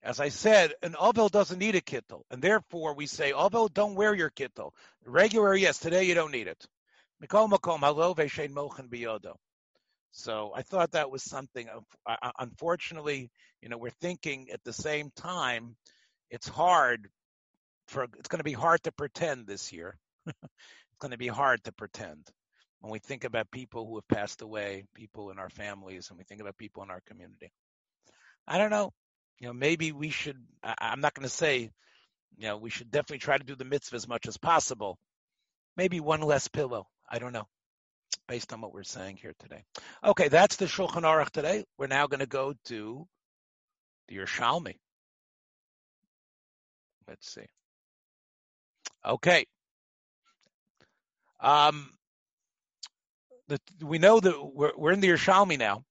[0.06, 3.96] as I said, an ovel doesn't need a kittel, and therefore we say, ovel, don't
[3.96, 4.70] wear your kittel.
[5.04, 6.64] Regular, yes, today you don't need it.
[10.12, 11.68] So I thought that was something.
[11.68, 15.76] Uh, uh, unfortunately, you know, we're thinking at the same time,
[16.30, 17.08] it's hard
[17.88, 19.98] for it's going to be hard to pretend this year.
[20.26, 22.26] it's going to be hard to pretend
[22.80, 26.24] when we think about people who have passed away, people in our families, and we
[26.24, 27.52] think about people in our community.
[28.46, 28.92] I don't know.
[29.38, 31.70] You know, maybe we should, I, am not going to say,
[32.36, 34.98] you know, we should definitely try to do the mitzvah as much as possible.
[35.76, 36.86] Maybe one less pillow.
[37.08, 37.46] I don't know,
[38.28, 39.64] based on what we're saying here today.
[40.04, 41.64] Okay, that's the Shulchan Aruch today.
[41.78, 43.06] We're now going to go to
[44.08, 44.76] the Yerushalmi.
[47.08, 47.46] Let's see.
[49.04, 49.46] Okay.
[51.40, 51.90] Um,
[53.48, 55.84] the, we know that we're, we're in the Yerushalmi now,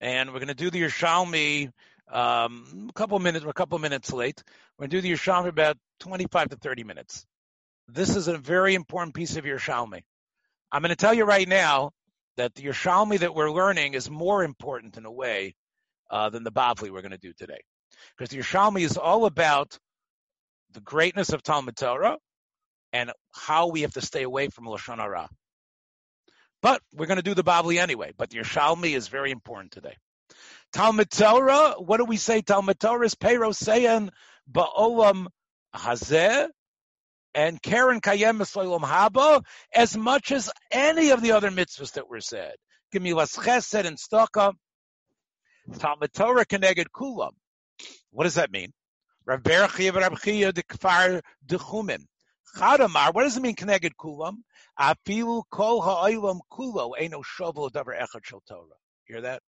[0.00, 1.70] and we're going to do the Yerushalmi
[2.10, 3.44] um, a couple minutes.
[3.44, 4.42] We're a couple minutes late.
[4.76, 7.24] We're going to do the Yerushalmi about 25 to 30 minutes.
[7.86, 10.02] This is a very important piece of Yerushalmi.
[10.72, 11.90] I'm going to tell you right now
[12.36, 15.54] that the Yerushalmi that we're learning is more important in a way
[16.10, 17.60] uh, than the Bavli we're going to do today.
[18.16, 19.78] Because the Yerushalmi is all about
[20.72, 22.18] the greatness of Talmud Torah
[22.92, 25.28] and how we have to stay away from Lashon Hara.
[26.62, 28.12] But we're going to do the Bavli anyway.
[28.16, 29.96] But the Yerushalmi is very important today.
[30.72, 32.42] Talmud Torah, what do we say?
[32.42, 34.10] Talmud Torah is Pero Sayan
[34.50, 35.26] Ba'olam
[35.74, 36.48] Hazeh
[37.34, 42.20] and Karen Kayem Esloilam Haba as much as any of the other mitzvahs that were
[42.20, 42.54] said.
[42.92, 44.54] Give me Las Chesed and Staka.
[45.78, 47.32] Talmud Torah Keneged Kulam.
[48.10, 48.72] What does that mean?
[49.26, 52.04] Rav Berachia Rav Chia de Kfar Dechumim.
[52.56, 54.38] Chadamar, what does it mean Keneged Kulam?
[54.78, 58.64] Afilu kol ha'olam kulo eno shovel davar echad shel Torah.
[59.04, 59.42] Hear that?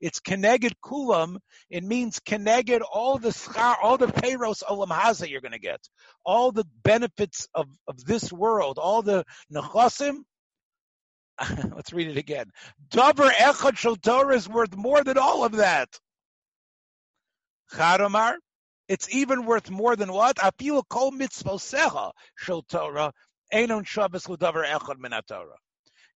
[0.00, 1.38] It's keneged kulam.
[1.70, 5.80] It means keneged all the schar, all the payros olam haza you're going to get,
[6.24, 10.18] all the benefits of, of this world, all the nechasim.
[11.74, 12.50] Let's read it again.
[12.90, 15.88] Davar echad shel Torah is worth more than all of that.
[17.72, 18.34] Chadomar,
[18.88, 20.36] it's even worth more than what?
[20.36, 23.12] Afilu kol mitzvosecha shel Torah
[23.52, 25.56] Einon Shabbos Ludavar Echad Minatorah.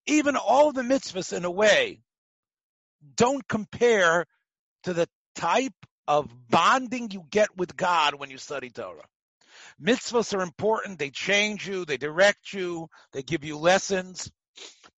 [0.06, 2.00] Even all the mitzvahs, in a way,
[3.16, 4.26] don't compare
[4.84, 5.74] to the type
[6.08, 9.06] of bonding you get with God when you study Torah.
[9.82, 10.98] Mitzvahs are important.
[10.98, 11.84] They change you.
[11.84, 12.88] They direct you.
[13.12, 14.30] They give you lessons.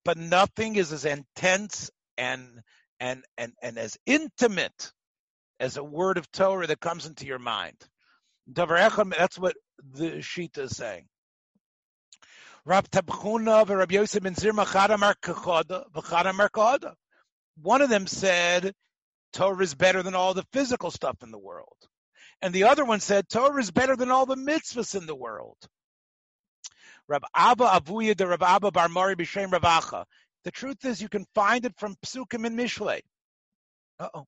[0.05, 2.63] But nothing is as intense and
[2.99, 4.93] and and and as intimate
[5.61, 7.77] as a word of Torah that comes into your mind.
[8.49, 9.55] That's what
[9.93, 11.07] the Shita is saying.
[12.65, 16.95] Rab Tabchuna Rabbi Yosef ben Zirma Chadamar Kechoda v'Chadamar Kechoda.
[17.61, 18.73] One of them said
[19.33, 21.77] Torah is better than all the physical stuff in the world,
[22.41, 25.59] and the other one said Torah is better than all the mitzvahs in the world.
[27.09, 29.51] Rab Abba Avuya de Rab Abba Bar Mori B'Shem.
[30.45, 33.01] The truth is, you can find it from Psukim and Mishlei.
[33.99, 34.27] Uh oh.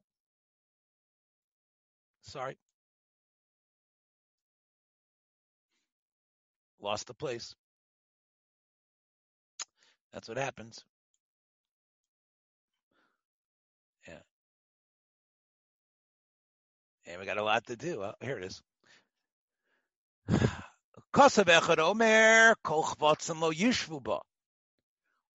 [2.23, 2.57] Sorry.
[6.81, 7.55] Lost the place.
[10.13, 10.85] That's what happens.
[17.07, 18.03] And we got a lot to do.
[18.03, 18.63] Oh, here it is.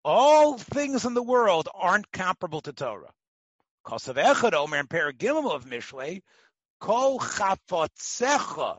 [0.03, 3.11] All things in the world aren't comparable to Torah.
[3.85, 3.91] Of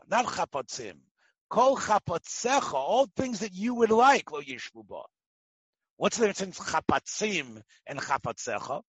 [0.07, 0.99] not Chapotzim,
[2.73, 5.03] all things that you would like, Lo Yishvuba.
[5.97, 8.81] What's the difference between Chapatzim and Chapotzecha?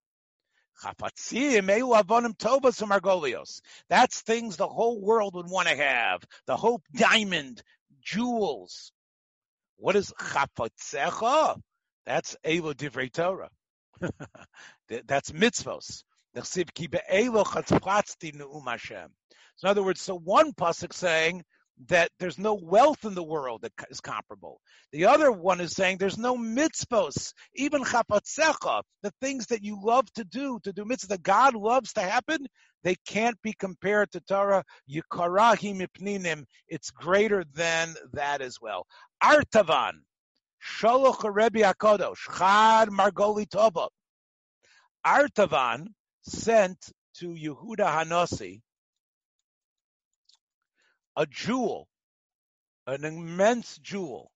[3.90, 6.24] That's things the whole world would want to have.
[6.48, 7.62] The hope diamond,
[8.02, 8.92] jewels.
[9.78, 11.60] What is Chapotzecha?
[12.06, 13.50] That's Elo Divrei Torah.
[15.08, 16.04] That's mitzvos.
[16.34, 16.42] So
[19.64, 21.44] in other words, so one pasuk saying
[21.88, 24.62] that there's no wealth in the world that is comparable.
[24.92, 30.12] The other one is saying there's no mitzvos, even chapatzecha, the things that you love
[30.14, 32.46] to do, to do mitzvah that God loves to happen,
[32.84, 34.64] they can't be compared to Torah.
[34.90, 38.86] Yikarahi mipninim, it's greater than that as well.
[39.24, 39.94] Artavan,
[40.64, 43.88] Shaloch Rebbe Akodosh, Chad Margoli Tova.
[45.06, 45.88] Artavan
[46.22, 46.78] sent
[47.16, 48.62] to Yehuda Hanasi
[51.16, 51.88] a jewel,
[52.88, 54.32] an immense jewel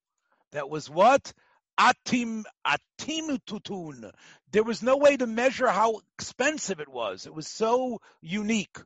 [0.52, 1.34] that was what?
[1.80, 4.12] Atim atimututun.
[4.52, 7.26] There was no way to measure how expensive it was.
[7.26, 8.78] It was so unique.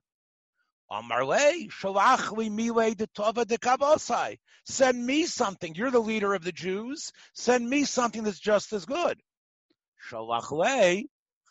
[0.91, 4.37] Amarle, shalachli mile de tova de kabosai.
[4.65, 5.75] Send me something.
[5.75, 7.11] You're the leader of the Jews.
[7.33, 9.19] Send me something that's just as good.
[10.09, 11.03] Shalachle,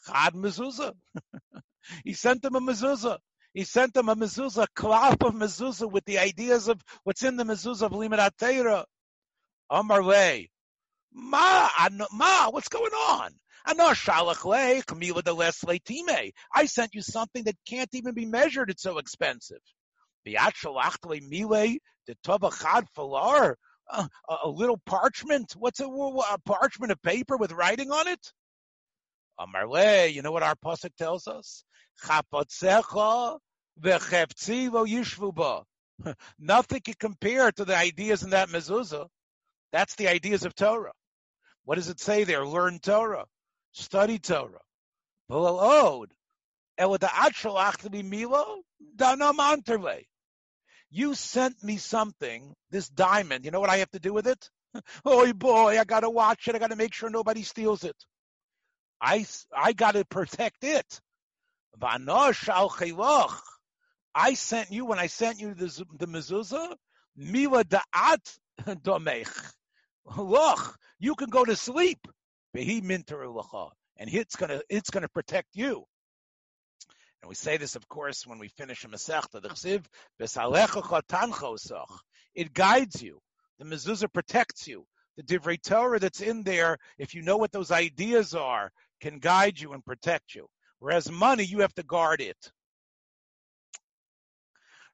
[0.07, 0.95] chad mezuzah.
[2.05, 3.19] he sent them a mezuzah.
[3.59, 7.35] He sent them a mezuzah, a klap of mezuzah with the ideas of what's in
[7.37, 8.85] the mezuzah of Limit Atera.
[9.69, 10.47] Amarle,
[11.13, 11.69] ma,
[12.13, 13.33] ma, what's going on?
[13.67, 16.31] I know shalach lei, kamila de les leitime.
[16.55, 18.71] I sent you something that can't even be measured.
[18.71, 19.59] It's so expensive.
[20.25, 20.31] Uh,
[23.91, 25.57] a, a little parchment.
[25.57, 28.33] What's a, a parchment of paper with writing on it?
[29.41, 31.65] Amarle, you know what our pasuk tells us?
[36.39, 39.09] Nothing can compare to the ideas in that mezuzah.
[39.73, 40.93] That's the ideas of Torah.
[41.65, 42.47] What does it say there?
[42.47, 43.27] Learn Torah
[43.73, 44.61] study Torah.
[50.91, 53.45] You sent me something, this diamond.
[53.45, 54.51] You know what I have to do with it?
[55.05, 56.55] oh boy, I gotta watch it.
[56.55, 57.97] I gotta make sure nobody steals it.
[59.01, 61.01] I, I gotta protect it.
[64.19, 66.75] I sent you, when I sent you the, the mezuzah,
[67.17, 68.39] mila da'at
[68.83, 69.29] domech.
[70.17, 72.01] Look, you can go to sleep
[72.53, 75.85] and it's gonna it's gonna protect you.
[77.23, 79.85] And we say this, of course, when we finish a Masechta, the Chsiv,
[82.35, 83.21] It guides you.
[83.61, 84.85] The mezuzah protects you.
[85.17, 89.61] The Divrei Torah that's in there, if you know what those ideas are, can guide
[89.61, 90.49] you and protect you.
[90.81, 92.51] Whereas money, you have to guard it.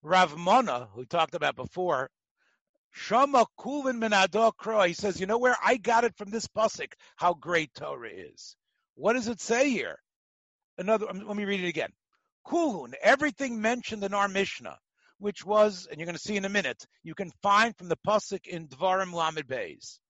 [0.05, 2.11] Rav Mona, who talked about before,
[2.93, 7.33] Shama Kulin Minadok He says, you know where I got it from this pasuk, how
[7.33, 8.55] great Torah is.
[8.97, 9.99] What does it say here?
[10.77, 11.89] Another, um, let me read it again.
[12.47, 14.77] Kulun, everything mentioned in our Mishnah,
[15.19, 17.99] which was, and you're going to see in a minute, you can find from the
[18.07, 20.01] pasuk in Dvarim Lamed Beis.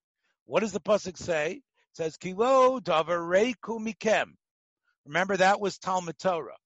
[0.44, 1.52] What does the pasuk say?
[1.52, 4.33] It says, Kilo Davareku Mikem.
[5.07, 6.57] Remember, that was Talmud Torah.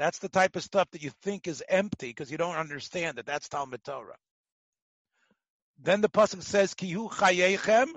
[0.00, 3.26] That's the type of stuff that you think is empty because you don't understand that
[3.26, 4.16] that's Talmud Torah.
[5.78, 7.88] Then the pasuk says, "Kihu chayechem."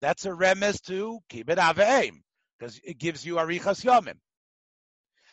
[0.00, 2.22] That's a remes to kibbut aveim
[2.56, 4.20] because it gives you arichas yomim.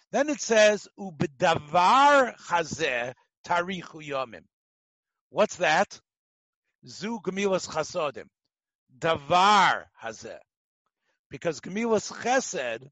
[0.09, 3.13] Then it says, "Ubedavar chazeh
[3.45, 4.45] tarichu yomim."
[5.29, 6.01] What's that?
[6.87, 8.29] Zu gemilas chasodim.
[8.97, 10.39] Davar hazeh.
[11.29, 12.89] Because gemilas chesed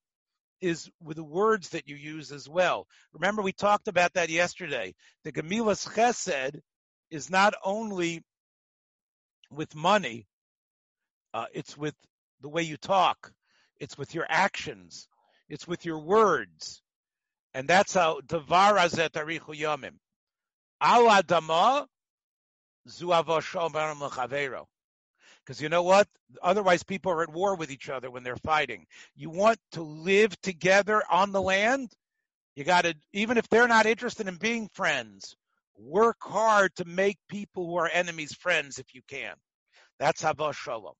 [0.63, 2.88] is with the words that you use as well.
[3.12, 4.95] Remember, we talked about that yesterday.
[5.26, 6.62] The gemilas chesed
[7.12, 8.23] is not only
[9.52, 10.26] with money,
[11.34, 11.95] uh, it's with
[12.39, 13.34] the way you talk,
[13.78, 15.09] it's with your actions,
[15.49, 16.82] it's with your words.
[17.53, 19.95] And that's how Devar Azet Arichu Yomim.
[20.80, 21.88] Al Adama
[25.45, 26.07] because you know what?
[26.41, 28.85] Otherwise, people are at war with each other when they're fighting.
[29.15, 31.91] You want to live together on the land?
[32.55, 35.35] You got to, even if they're not interested in being friends,
[35.77, 39.33] work hard to make people who are enemies friends if you can.
[39.99, 40.93] That's Hava Shalom.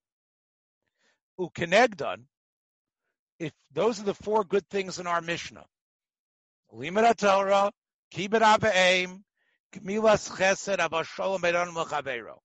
[1.40, 2.24] Ukenegdan,
[3.40, 5.66] if those are the four good things in our Mishnah,
[6.72, 7.72] Limit Torah,
[8.14, 9.22] Ava'im,
[9.74, 12.43] Gemilas Chesed, Hava Shalom Mechaveiro.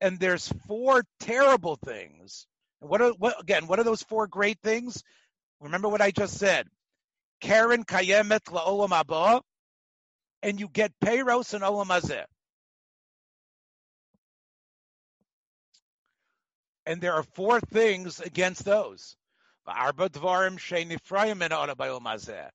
[0.00, 2.46] And there's four terrible things.
[2.80, 3.66] And what are what again?
[3.66, 5.02] What are those four great things?
[5.60, 6.66] Remember what I just said.
[7.40, 9.40] Karen kayemet la'olam haba,
[10.42, 12.24] and you get payros and olam hazeh.
[16.86, 19.16] And there are four things against those.
[19.66, 22.50] Arba dvarim she'nifrayim min olam hazeh.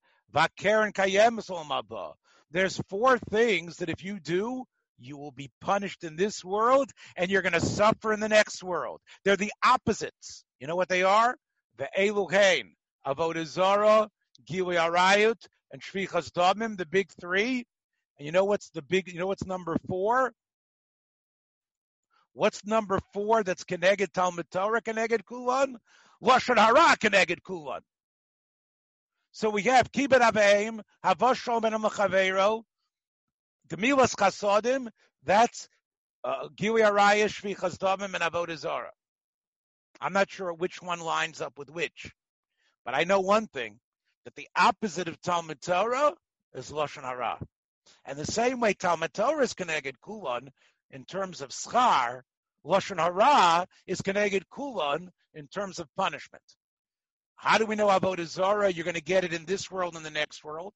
[2.51, 4.65] There's four things that if you do,
[4.99, 8.63] you will be punished in this world and you're going to suffer in the next
[8.63, 8.99] world.
[9.23, 10.43] They're the opposites.
[10.59, 11.35] You know what they are?
[11.77, 12.71] The Eluhain,
[13.05, 14.09] Avodah Zarah,
[14.49, 15.41] Gilui Arayut,
[15.71, 17.65] and Shvichas Damim, the big three.
[18.17, 20.33] And you know what's the big, you know what's number four?
[22.33, 25.77] What's number four that's Keneged Talmud Torah, Keneged Kulan?
[26.23, 27.81] Lashon Hara, Keneged Kulan.
[29.31, 32.63] So we have Kibbut Aveim, Havosh Shomen Amachavero,
[33.69, 34.89] Gemilas Chasodim,
[35.23, 35.69] that's
[36.23, 38.91] uh, Gili Araya, Damim, and Avodah Zarah.
[40.01, 42.11] I'm not sure which one lines up with which,
[42.85, 43.79] but I know one thing,
[44.25, 46.13] that the opposite of Talmud Torah
[46.53, 47.37] is Lashon Hara.
[48.05, 50.49] And the same way Talmud Torah is Keneged Kulon
[50.91, 52.21] in terms of schar,
[52.65, 56.43] Lashon Hara is Keneged Kulon in terms of punishment.
[57.41, 58.69] How do we know Avodah Zarah?
[58.69, 60.73] You're going to get it in this world and the next world.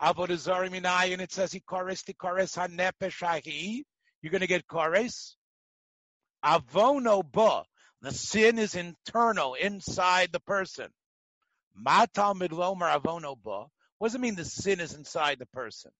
[0.00, 3.82] Avodah Zarah minayin, it says, Ikores tikores hanepeshahi.
[4.22, 5.34] You're going to get kores.
[6.42, 7.64] Avono ba.
[8.00, 10.86] The sin is internal, inside the person.
[11.78, 13.66] Matal midlomer avono ba.
[13.98, 15.90] What does it mean the sin is inside the person?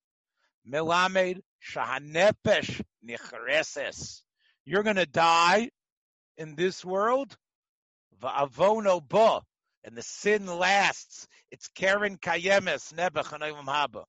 [0.67, 4.23] Melamed shahanepesh nichreses.
[4.65, 5.69] You're going to die
[6.39, 7.37] in this world.
[8.23, 9.43] Va'avono ba
[9.87, 11.29] and the sin lasts.
[11.53, 14.05] It's Karen Kayemes Nebach Haba.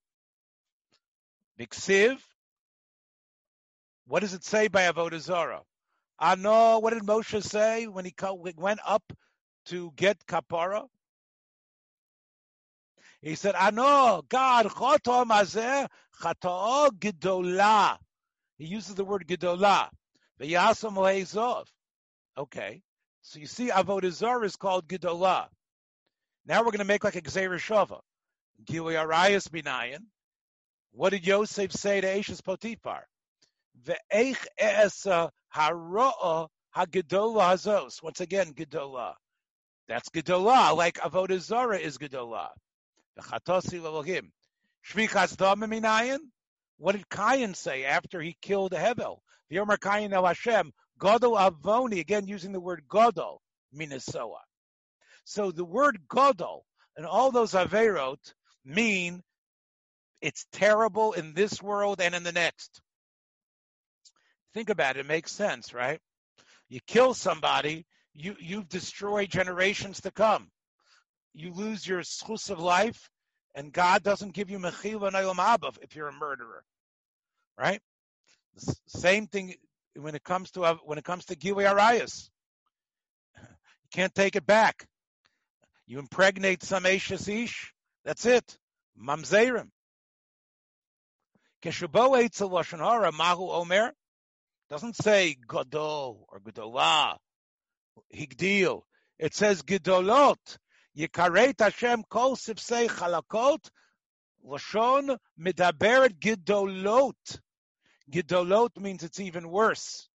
[1.60, 2.18] Miksiv.
[4.08, 5.62] What does it say by Avodah Zarah?
[6.20, 6.80] I know.
[6.80, 8.14] What did Moshe say when he
[8.58, 9.04] went up
[9.66, 10.88] to get kapara?
[13.22, 15.88] He said, "I know God choto mazeh
[16.22, 17.98] chato gedola."
[18.58, 19.90] He uses the word gedola.
[20.40, 21.66] V'yasam leizov.
[22.38, 22.82] Okay,
[23.22, 25.50] so you see, Avodah is called gedola.
[26.48, 28.00] Now we're going to make like a Gzeir Shava.
[28.66, 30.06] Gili Arayas Binayan.
[30.94, 33.02] What did Yosef say to Ashes Potiphar?
[33.84, 38.02] Ve'ech esa haro'a hagedola hazos.
[38.02, 39.16] Once again, gedola.
[39.90, 42.48] That's gedola, like Avodah Zarah is gedola.
[43.20, 44.30] V'chatosi l'lohim.
[44.90, 46.20] Shvichas minayin.
[46.78, 49.18] What did Cain say after he killed Hevel?
[49.52, 50.72] V'yomer Cain el Hashem.
[50.98, 53.40] Godol avoni, again using the word godol,
[53.76, 54.47] minasoa.
[55.30, 56.62] So the word godol
[56.96, 59.22] and all those averot mean
[60.22, 62.80] it's terrible in this world and in the next.
[64.54, 66.00] Think about it, it makes sense, right?
[66.70, 70.50] You kill somebody, you, you've destroyed generations to come.
[71.34, 73.10] You lose your schus of life,
[73.54, 76.64] and God doesn't give you mechila and if you're a murderer,
[77.58, 77.82] right?
[78.88, 79.56] Same thing
[79.94, 82.32] when it comes to when it comes to Gili Arias.
[83.42, 84.86] You can't take it back.
[85.88, 87.74] You impregnate some Ashes Ish,
[88.04, 88.58] that's it.
[89.02, 89.70] Mamzerim.
[91.64, 93.94] Keshabo Eitzel Hara, Mahu Omer,
[94.70, 97.16] doesn't say Godol or Gedolah,
[98.14, 98.82] Higdil.
[99.18, 100.58] It says Gedolot.
[100.98, 103.70] Yikaret Hashem kol sifsei chalakot,
[104.46, 107.40] Lashon medaberet Gedolot.
[108.12, 110.10] Gedolot means it's even worse.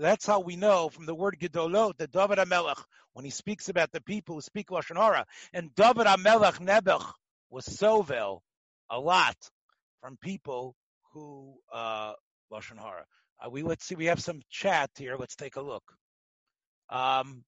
[0.00, 2.82] That's how we know from the word Gedolot that David HaMelech,
[3.12, 7.04] when he speaks about the people who speak Lashon Hara, and David HaMelech Nebuch
[7.50, 8.42] was sovel
[8.88, 9.36] a lot
[10.00, 10.74] from people
[11.12, 12.14] who uh,
[12.50, 13.04] Lashon Hara.
[13.44, 15.16] Uh, we let's see, we have some chat here.
[15.18, 15.84] Let's take a look.
[16.88, 17.44] Um,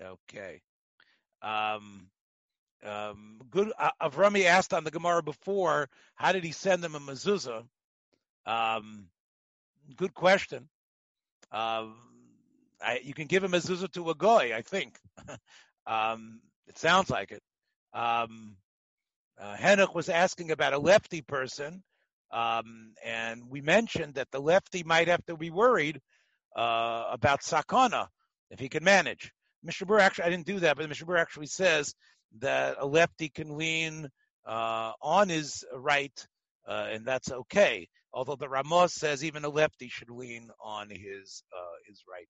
[0.00, 0.62] okay.
[1.42, 2.08] Um,
[2.84, 3.72] um, good.
[3.78, 7.64] Uh, Avrami asked on the Gemara before, how did he send them a mezuzah?
[8.46, 9.06] Um,
[9.96, 10.68] good question.
[11.52, 11.86] Uh,
[12.82, 14.96] I, you can give a mezuzah to a goy, I think.
[15.86, 17.42] um, it sounds like it.
[17.92, 18.56] Um,
[19.38, 21.82] uh, Henach was asking about a lefty person,
[22.30, 26.00] um, and we mentioned that the lefty might have to be worried
[26.56, 28.06] uh, about sakana
[28.50, 29.32] if he can manage.
[29.66, 31.94] Machaber actually, I didn't do that, but Machaber actually says
[32.38, 34.08] that a lefty can lean
[34.46, 36.26] uh, on his right,
[36.66, 37.88] uh, and that's okay.
[38.12, 42.26] Although the Ramos says even a lefty should lean on his uh, his right,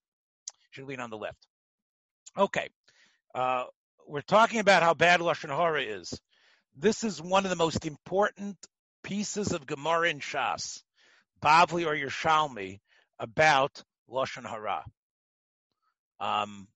[0.71, 1.47] should lean on the left.
[2.37, 2.69] Okay,
[3.35, 3.65] uh,
[4.07, 6.13] we're talking about how bad lashon hara is.
[6.77, 8.57] This is one of the most important
[9.03, 10.83] pieces of Gemara in Shas,
[11.43, 12.81] Bavli or Yerushalmi,
[13.19, 14.85] about lashon hara.
[16.21, 16.69] Um,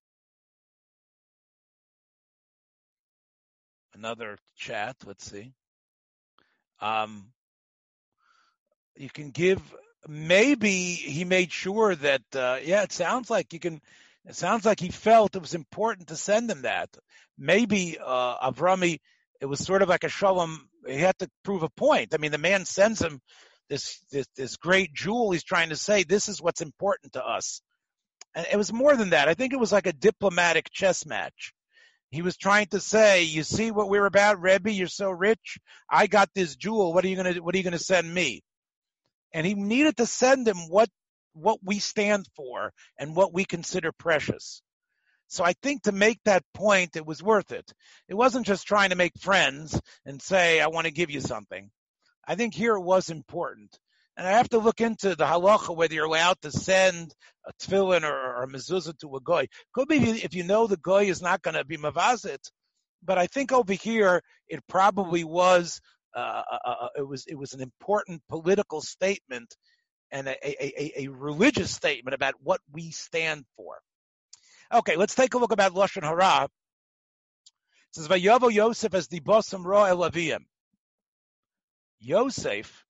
[3.94, 4.96] another chat.
[5.04, 5.52] Let's see.
[6.80, 7.33] Um,
[8.96, 9.60] you can give.
[10.08, 12.22] Maybe he made sure that.
[12.34, 13.80] Uh, yeah, it sounds like you can.
[14.26, 16.88] It sounds like he felt it was important to send him that.
[17.38, 19.00] Maybe uh, Avrami.
[19.40, 20.68] It was sort of like a shalom.
[20.86, 22.14] He had to prove a point.
[22.14, 23.20] I mean, the man sends him
[23.68, 25.32] this this this great jewel.
[25.32, 27.60] He's trying to say this is what's important to us.
[28.34, 29.28] And it was more than that.
[29.28, 31.52] I think it was like a diplomatic chess match.
[32.10, 34.70] He was trying to say, "You see what we're about, Rebbe?
[34.70, 35.58] You're so rich.
[35.90, 36.92] I got this jewel.
[36.92, 38.42] What are you gonna What are you gonna send me?"
[39.34, 40.88] And he needed to send him what
[41.34, 44.62] what we stand for and what we consider precious.
[45.26, 47.68] So I think to make that point, it was worth it.
[48.08, 51.70] It wasn't just trying to make friends and say, "I want to give you something."
[52.26, 53.76] I think here it was important.
[54.16, 57.12] And I have to look into the halacha whether you're allowed to send
[57.44, 59.48] a tefillin or, or a mezuzah to a goy.
[59.72, 62.50] Could be if you know the goy is not going to be mavazit,
[63.02, 65.80] but I think over here it probably was
[66.14, 69.54] uh, uh, uh, uh, it was it was an important political statement
[70.10, 73.78] and a, a, a, a, religious statement about what we stand for.
[74.72, 76.44] Okay, let's take a look about lashon hara.
[76.44, 76.50] It
[77.92, 80.44] says Vayavo Yosef as the bosom ra elavim.
[81.98, 82.84] Yosef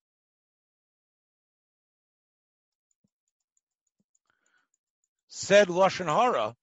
[5.28, 6.54] said lashon hara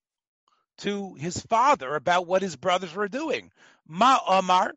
[0.79, 3.51] to his father about what his brothers were doing.
[3.87, 4.73] Ma Omar,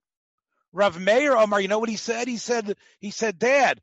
[0.75, 2.29] Rav Meir Omar, you know what he said?
[2.29, 3.81] He said, he said, Dad,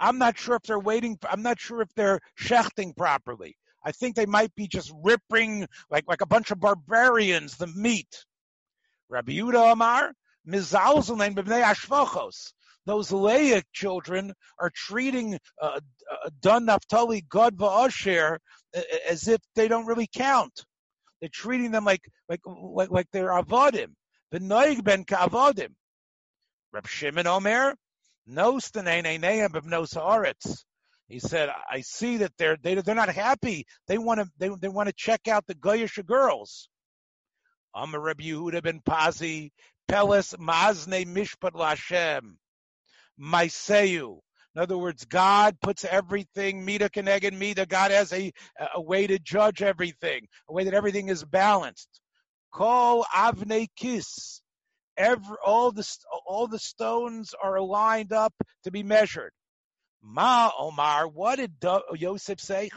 [0.00, 1.18] I'm not sure if they're waiting.
[1.28, 3.56] I'm not sure if they're shechting properly.
[3.84, 8.24] I think they might be just ripping like like a bunch of barbarians the meat.
[9.08, 10.12] Rabbi Yehuda Omar,
[10.48, 12.52] Mizalzelen b'bnei ashvachos
[12.86, 18.38] those Leah children are treating uh, uh, Dan Naphtali, Gad Asher
[19.08, 20.64] as if they don't really count.
[21.20, 23.92] They're treating them like like like, like they're avodim.
[24.32, 25.74] Benoig ben kavodim.
[26.72, 27.74] Reb Shimon Omer,
[28.26, 28.70] nos
[31.08, 33.66] He said, I see that they're they, they're not happy.
[33.88, 36.68] They want to they they want to check out the Goyish girls.
[37.74, 39.50] Amar Reb Yehuda ben Pazi,
[39.88, 42.36] Peles Mazne Mishpat Lashem.
[43.20, 44.18] Maiseyu.
[44.54, 47.64] In other words, God puts everything, Mida Keneged Mida.
[47.66, 48.32] God has a,
[48.74, 52.00] a way to judge everything, a way that everything is balanced.
[52.52, 54.42] Kol Avne Kis.
[54.96, 55.88] Every, all the
[56.26, 58.34] all the stones are lined up
[58.64, 59.32] to be measured.
[60.02, 61.52] Ma Omar, what did
[61.94, 62.70] Yosef say?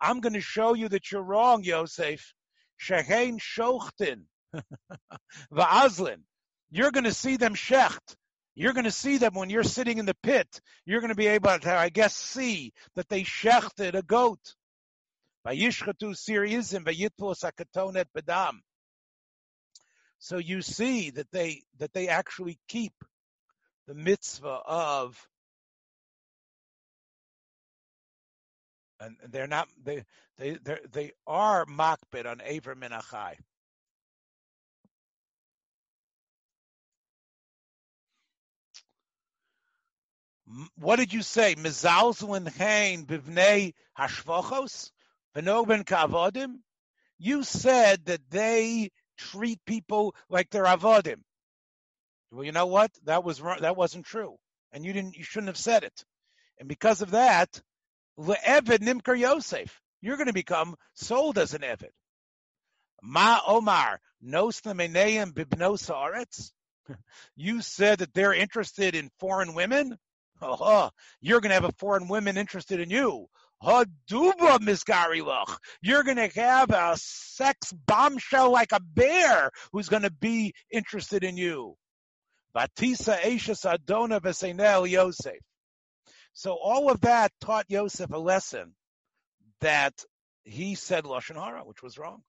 [0.00, 2.34] I'm going to show you that you're wrong, Yosef.
[2.80, 4.22] Shehein Shochtin.
[6.70, 8.16] You're going to see them shecht.
[8.58, 10.60] You're going to see them when you're sitting in the pit.
[10.84, 14.40] You're going to be able to, I guess, see that they shechted a goat.
[20.18, 22.94] So you see that they that they actually keep
[23.86, 25.16] the mitzvah of
[28.98, 30.04] and they're not they
[30.36, 30.58] they
[30.90, 33.36] they are makbid on Aver Minachai.
[40.76, 41.54] What did you say?
[41.56, 44.90] Mizalzlin hein bivnei hashvachos
[45.36, 46.56] v'noben kavodim.
[47.18, 51.22] You said that they treat people like they're avodim.
[52.30, 52.90] Well, you know what?
[53.04, 54.36] That was that wasn't true,
[54.72, 55.16] and you didn't.
[55.16, 56.04] You shouldn't have said it.
[56.58, 57.60] And because of that,
[58.18, 59.80] le'eved nimker Yosef.
[60.00, 61.90] You're going to become sold as an eved.
[63.02, 66.50] Ma Omar nos bibnos bibnos
[67.36, 69.98] You said that they're interested in foreign women.
[70.40, 73.26] Oh, you're going to have a foreign woman interested in you.
[73.62, 75.56] Haduba misgarilach.
[75.82, 81.24] You're going to have a sex bombshell like a bear who's going to be interested
[81.24, 81.76] in you.
[82.54, 85.38] Batisa Ashes Adona Vesenel Yosef.
[86.32, 88.74] So all of that taught Yosef a lesson
[89.60, 90.04] that
[90.44, 92.22] he said lashon hara, which was wrong.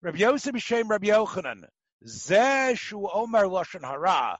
[0.00, 1.64] Rabbi Yosef B'Shem Rabbi Yochanan
[2.06, 4.38] Zeh Shu Omer lashon hara.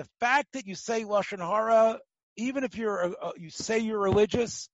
[0.00, 1.98] The fact that you say lashon hara,
[2.38, 4.70] even if you're uh, you say you're religious,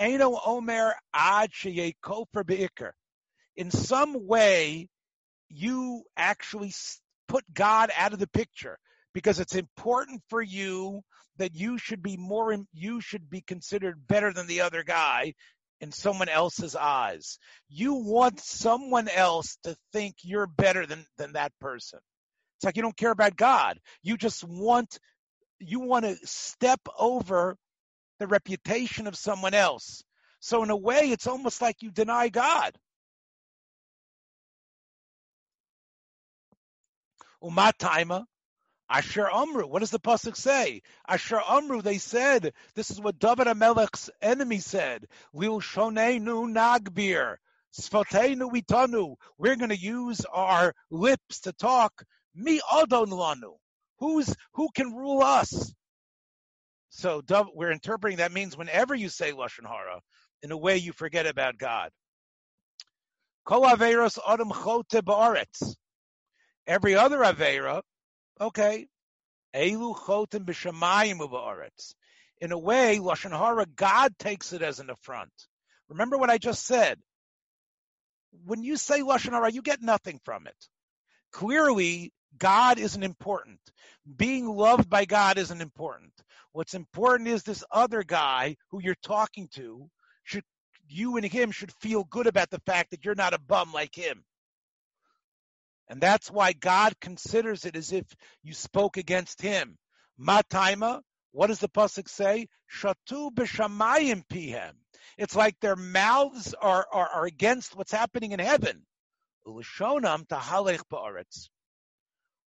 [0.00, 2.92] Eino Omer Ad Be'ikr.
[3.56, 4.88] In some way,
[5.50, 6.72] you actually
[7.28, 8.78] put God out of the picture
[9.12, 11.02] because it's important for you
[11.36, 15.34] that you should be more, you should be considered better than the other guy
[15.82, 17.38] in someone else's eyes.
[17.68, 21.98] You want someone else to think you're better than, than that person.
[22.60, 23.80] It's like you don't care about God.
[24.02, 24.98] You just want
[25.60, 27.56] you want to step over
[28.18, 30.04] the reputation of someone else.
[30.40, 32.76] So in a way, it's almost like you deny God.
[37.42, 38.24] Umataima,
[38.90, 39.66] Asher Amru.
[39.66, 40.82] What does the pasuk say?
[41.08, 41.80] Asher Amru.
[41.80, 45.06] They said this is what David Amelech's enemy said.
[45.32, 47.36] We'll shonenu nagbir.
[47.72, 49.16] Sfatenu itanu.
[49.38, 52.04] We're going to use our lips to talk.
[52.34, 53.56] Mi adon lanu.
[53.98, 55.72] Who's who can rule us?
[56.90, 57.22] So
[57.54, 60.00] we're interpreting that means whenever you say lashon hara,
[60.42, 61.90] in a way you forget about God.
[63.44, 65.74] Kol averos adam chote ba'aretz.
[66.66, 67.82] Every other avera,
[68.40, 68.86] okay,
[69.54, 71.94] elu chotem b'shamayim ba'aretz.
[72.40, 75.32] In a way, lashon hara, God takes it as an affront.
[75.88, 76.98] Remember what I just said.
[78.44, 80.56] When you say lashon hara, you get nothing from it.
[81.32, 83.60] Clearly, God isn't important.
[84.16, 86.12] Being loved by God isn't important.
[86.52, 89.88] What's important is this other guy who you're talking to
[90.24, 90.44] should
[90.88, 93.94] you and him should feel good about the fact that you're not a bum like
[93.94, 94.24] him.
[95.88, 98.04] And that's why God considers it as if
[98.42, 99.76] you spoke against him.
[100.20, 101.00] Mataima,
[101.32, 102.48] what does the pasuk say?
[102.72, 104.72] Shatu b'shamayim pihem.
[105.18, 108.86] It's like their mouths are, are, are against what's happening in heaven.
[109.46, 111.48] L'shonam tahalech ba'aretz.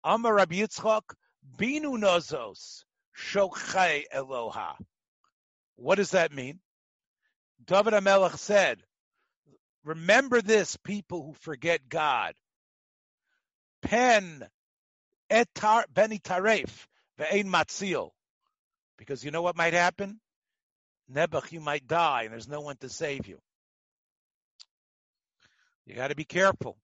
[0.03, 1.13] Amar Rabbi Yitzchak,
[1.57, 2.83] binu nozos,
[3.17, 4.75] shochai Eloha.
[5.75, 6.59] What does that mean?
[7.65, 8.79] David Amelech said,
[9.85, 12.33] remember this, people who forget God.
[13.81, 14.45] Pen
[15.31, 16.87] etar beni taref
[17.19, 18.11] ve'ein matzil.
[18.97, 20.19] Because you know what might happen?
[21.11, 23.39] Nebuch, you might die, and there's no one to save you.
[25.85, 26.77] You got to be careful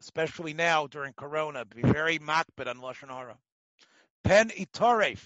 [0.00, 3.36] especially now during Corona, be very makbid on Lashon Hara.
[4.24, 5.20] Pen itoref,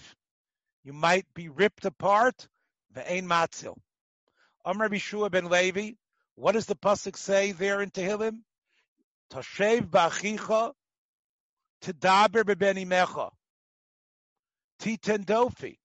[0.83, 2.47] you might be ripped apart,
[2.95, 3.75] ve'ein matzil.
[4.65, 5.91] Amr Bishua ben Levi,
[6.35, 8.39] what does the pasuk say there in Tehillim?
[9.31, 10.73] Toshev ba'achicha,
[11.81, 13.31] tedaber bebeni mecha,
[14.81, 15.77] titen dofi.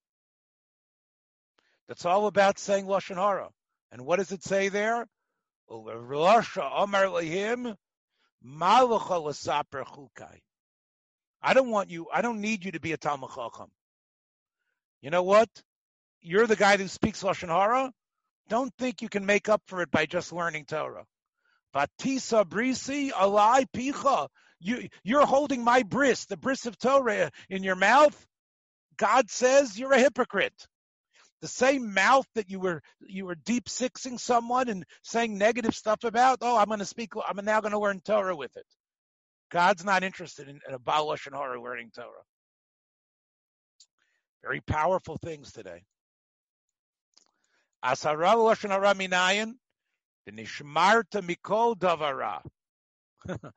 [1.89, 3.49] That's all about saying Lashon Hara.
[3.91, 5.07] And what does it say there?
[5.71, 7.75] Amar lehim,
[8.45, 8.81] I
[11.55, 13.71] don't want you, I don't need you to be a Talmud Chacham.
[15.03, 15.49] You know what?
[16.21, 17.93] You're the guy who speaks Lashon Hara.
[18.49, 21.05] Don't think you can make up for it by just learning Torah.
[21.75, 24.29] Vatisa brisi alai picha.
[24.61, 28.27] You, you're holding my bris, the bris of Torah, in your mouth.
[28.97, 30.67] God says you're a hypocrite
[31.41, 36.05] the same mouth that you were you were deep sixing someone and saying negative stuff
[36.05, 36.39] about.
[36.43, 37.13] Oh, I'm going to speak.
[37.27, 38.67] I'm now going to learn Torah with it.
[39.51, 42.25] God's not interested in, in a Baal learning Torah.
[44.43, 45.83] Very powerful things today.
[47.85, 49.55] Asara lashon hara minayin,
[50.29, 52.41] v'nishmarta mikol davara.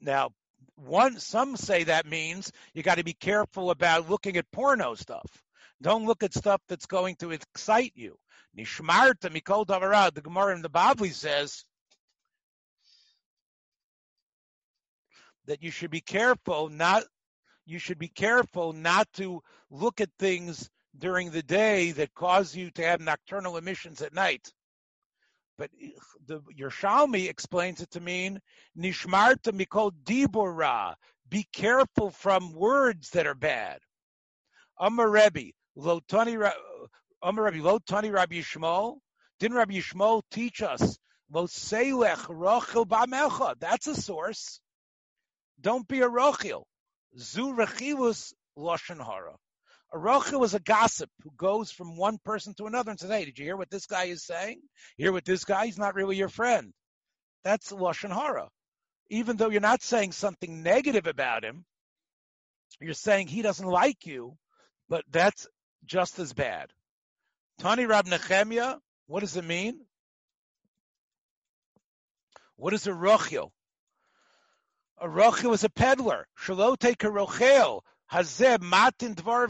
[0.00, 0.30] Now,
[0.76, 5.43] one some say that means you got to be careful about looking at porno stuff.
[5.84, 8.16] Don't look at stuff that's going to excite you.
[8.58, 10.10] Nishmarta mikol davara.
[10.14, 11.66] The Gemara in the Bavli says
[15.44, 17.04] that you should be careful not
[17.66, 22.70] you should be careful not to look at things during the day that cause you
[22.70, 24.50] to have nocturnal emissions at night.
[25.58, 25.70] But
[26.26, 28.40] the Yerushalmi explains it to mean
[28.78, 30.94] nishmarta mikol dibura.
[31.28, 33.80] Be careful from words that are bad.
[34.80, 38.98] Amar Rebbe, Lo Tani Rabbi Lo Tani Rabbi Yishmael.
[39.40, 40.98] Didn't Rabbi Yishmael teach us
[41.32, 43.54] Lo Seilech Rochel Bamelcha?
[43.58, 44.60] That's a source.
[45.60, 46.64] Don't be a Rochel.
[47.18, 49.34] Zu Rechilus Lashon Hara.
[49.92, 53.24] A Rochel is a gossip who goes from one person to another and says, "Hey,
[53.24, 54.60] did you hear what this guy is saying?
[54.96, 55.66] hear what this guy?
[55.66, 56.72] He's not really your friend."
[57.44, 58.48] That's Lashon Hara.
[59.10, 61.64] Even though you're not saying something negative about him,
[62.80, 64.36] you're saying he doesn't like you,
[64.88, 65.46] but that's
[65.86, 66.70] just as bad.
[67.58, 69.80] Tani Rab Nechemia, what does it mean?
[72.56, 73.50] What is a rochil?
[75.00, 76.26] A rochil is a peddler.
[76.38, 77.80] Shalote rochel.
[78.12, 79.48] Hazeh matin dvar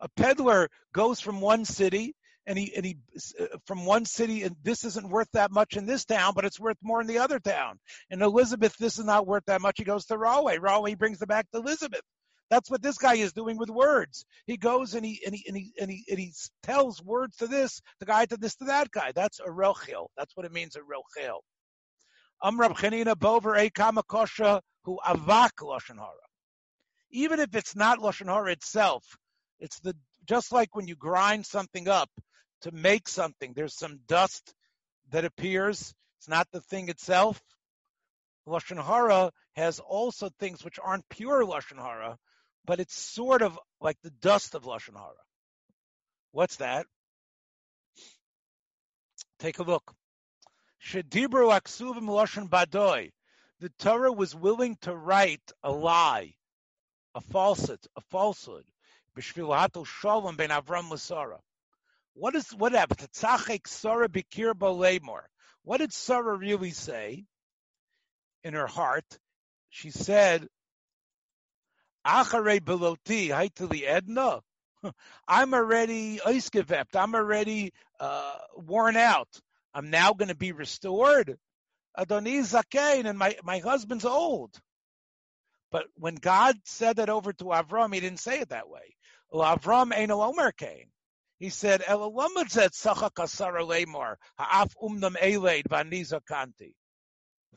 [0.00, 2.14] A peddler goes from one city
[2.46, 2.98] and he and he
[3.40, 6.60] uh, from one city and this isn't worth that much in this town, but it's
[6.60, 7.78] worth more in the other town.
[8.10, 9.78] And Elizabeth, this is not worth that much.
[9.78, 10.58] He goes to Rahway.
[10.58, 12.02] Rahway brings it back to Elizabeth.
[12.50, 14.24] That's what this guy is doing with words.
[14.46, 16.32] He goes and he and he and he and he, and he
[16.62, 19.12] tells words to this, the guy to this, to that guy.
[19.14, 20.08] That's a rochil.
[20.16, 21.40] That's what it means, a rochil.
[22.42, 26.12] Amrab Chanina Bover Ekamakosha who avak lashon hara.
[27.10, 29.02] even if it's not lashon hara itself,
[29.58, 32.10] it's the just like when you grind something up
[32.62, 33.52] to make something.
[33.54, 34.54] There's some dust
[35.10, 35.94] that appears.
[36.18, 37.40] It's not the thing itself.
[38.46, 42.16] Lashon hara has also things which aren't pure lashon hara,
[42.66, 45.12] but it's sort of like the dust of lashon hara.
[46.32, 46.86] What's that?
[49.38, 49.94] Take a look.
[50.82, 53.10] Shedibru aksuvim lashon badoy.
[53.60, 56.34] The Torah was willing to write a lie,
[57.14, 58.64] a falsehood, a falsehood.
[59.20, 61.38] Shalom ben Avram Lasara.
[62.14, 63.08] What is what happened?
[63.12, 65.22] Tzachek Sarah bikir lemor.
[65.62, 67.24] What did Sarah really say
[68.42, 69.04] in her heart?
[69.70, 70.46] She said,
[72.06, 73.30] Acharei beloti
[73.86, 74.40] edna.
[75.28, 76.94] I'm already oisgevept.
[76.94, 79.28] I'm already uh, worn out.
[79.72, 81.38] I'm now going to be restored.
[81.96, 84.50] Adoniz zakein, and my, my husband's old.
[85.70, 88.94] But when God said that over to Avram, he didn't say it that way.
[89.32, 90.86] Avram ain't omer kain.
[91.38, 92.08] He said, ha'af
[94.82, 96.74] umnam eleid vaniza kanti.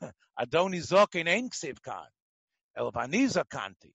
[0.39, 2.07] Adoni zokin ain't ksiv kan.
[2.75, 3.91] El vaniza kanti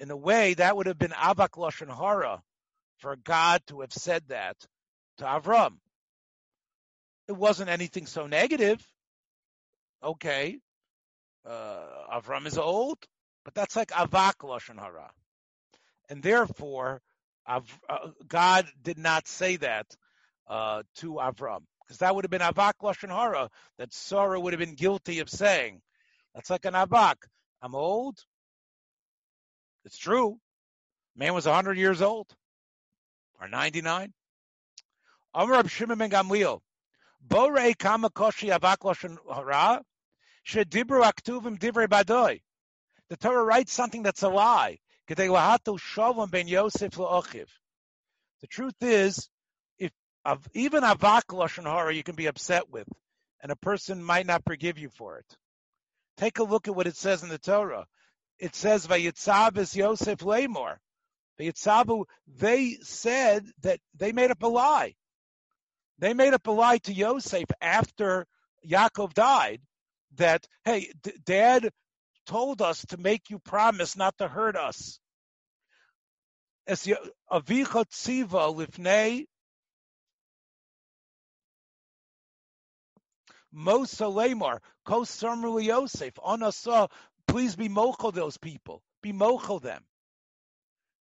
[0.00, 2.42] in a way, that would have been Avak Lashon Hara
[2.98, 4.56] for God to have said that
[5.18, 5.74] to Avram.
[7.28, 8.84] It wasn't anything so negative.
[10.02, 10.58] Okay,
[11.46, 12.98] uh, Avram is old,
[13.44, 15.10] but that's like Avak Lashon Hara.
[16.08, 17.02] And therefore,
[17.46, 19.86] Av- uh, God did not say that
[20.48, 24.60] uh, to Avram, because that would have been Avak Lashon Hara that Sarah would have
[24.60, 25.82] been guilty of saying.
[26.34, 27.16] That's like an Avak.
[27.60, 28.18] I'm old,
[29.84, 30.38] it's true.
[31.16, 32.34] Man was 100 years old
[33.40, 34.12] or 99.
[35.34, 36.62] Amr Rab Shimon ben hara.
[43.08, 44.78] The Torah writes something that's a lie.
[45.08, 46.92] Shalom ben Yosef.
[46.92, 49.28] The truth is,
[49.78, 49.92] if
[50.54, 52.88] even avak lashon hara you can be upset with,
[53.42, 55.36] and a person might not forgive you for it.
[56.16, 57.86] Take a look at what it says in the Torah
[58.40, 60.76] it says Vayitzav is Yosef Lamor.
[61.38, 64.94] Vayitzavu, they said that they made up a lie.
[65.98, 68.26] They made up a lie to Yosef after
[68.66, 69.60] Yaakov died
[70.16, 71.70] that, hey, d- dad
[72.26, 74.98] told us to make you promise not to hurt us.
[76.66, 76.86] As
[77.30, 79.26] Avicha Tziva Lifnei
[83.54, 86.88] Mosa Lamar, Kos Yosef, Anasa
[87.30, 88.82] Please be mochel those people.
[89.02, 89.84] Be mochel them.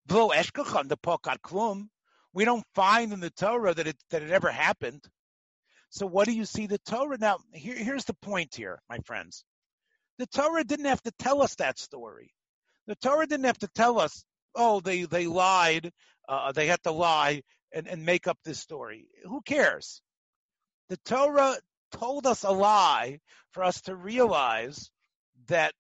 [0.09, 1.89] Vlo eshkachan the klum.
[2.35, 5.03] We don't find in the Torah that it that it ever happened.
[5.89, 7.39] So what do you see the Torah now?
[7.53, 9.43] Here, here's the point here, my friends.
[10.19, 12.35] The Torah didn't have to tell us that story.
[12.87, 14.23] The Torah didn't have to tell us,
[14.55, 15.91] oh, they they lied,
[16.29, 19.07] uh, they had to lie and, and make up this story.
[19.25, 20.03] Who cares?
[20.91, 21.57] The Torah
[21.93, 23.21] told us a lie
[23.53, 24.91] for us to realize
[25.47, 25.73] that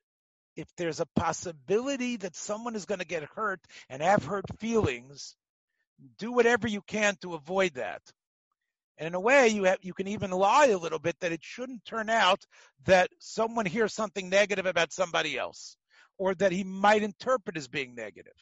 [0.58, 5.36] if there's a possibility that someone is going to get hurt and have hurt feelings,
[6.18, 8.02] do whatever you can to avoid that.
[8.98, 11.44] And in a way, you have, you can even lie a little bit that it
[11.44, 12.44] shouldn't turn out
[12.86, 15.76] that someone hears something negative about somebody else,
[16.18, 18.32] or that he might interpret as being negative.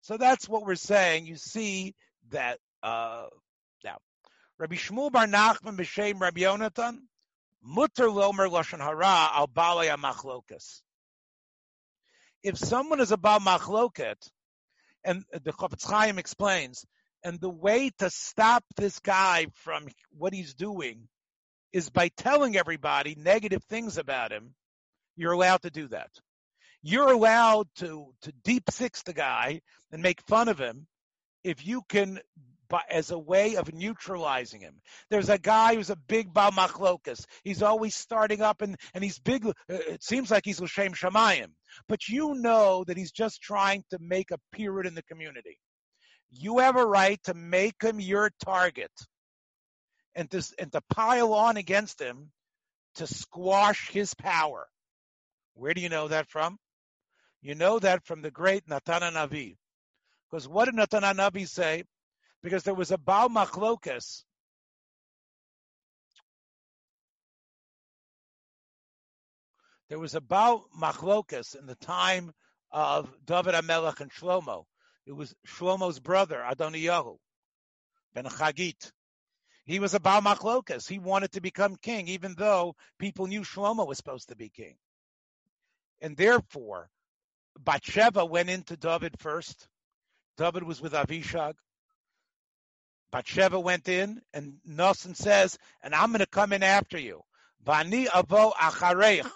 [0.00, 1.26] So that's what we're saying.
[1.26, 1.94] You see
[2.30, 3.26] that uh,
[3.84, 3.98] now,
[4.58, 7.00] Rabbi Shmuel Bar Nachman b'Shem Rabbi Yonatan
[7.62, 10.80] Mutter lomer lashon hara al balei machlokas.
[12.42, 14.16] If someone is about machloket,
[15.04, 16.84] and the Chofetz Chaim explains,
[17.24, 21.08] and the way to stop this guy from what he's doing
[21.72, 24.54] is by telling everybody negative things about him,
[25.16, 26.10] you're allowed to do that.
[26.82, 30.86] You're allowed to to deep six the guy and make fun of him
[31.42, 32.20] if you can
[32.90, 34.74] as a way of neutralizing him.
[35.10, 37.24] There's a guy who's a big Baal Machlokas.
[37.44, 39.46] He's always starting up and, and he's big.
[39.46, 41.48] Uh, it seems like he's L'Shem Shamayim.
[41.88, 45.58] But you know that he's just trying to make a period in the community.
[46.30, 48.92] You have a right to make him your target
[50.14, 52.30] and to, and to pile on against him
[52.96, 54.66] to squash his power.
[55.54, 56.58] Where do you know that from?
[57.40, 59.56] You know that from the great Natan Navi.
[60.30, 61.84] Because what did Natan Navi say?
[62.42, 64.22] Because there was a Baal Machlokas.
[69.88, 72.32] There was a Baal Machlokas in the time
[72.70, 74.64] of David Amelech and Shlomo.
[75.06, 77.16] It was Shlomo's brother, Adoniyahu,
[78.14, 78.92] Ben Chagit.
[79.64, 80.86] He was a Baal Machlokas.
[80.86, 84.76] He wanted to become king, even though people knew Shlomo was supposed to be king.
[86.00, 86.90] And therefore,
[87.58, 89.68] Bathsheba went into David first.
[90.36, 91.54] David was with Avishag.
[93.10, 97.22] Bathsheba went in, and Nelson says, and I'm going to come in after you.
[97.66, 99.28] Vani avo achareich,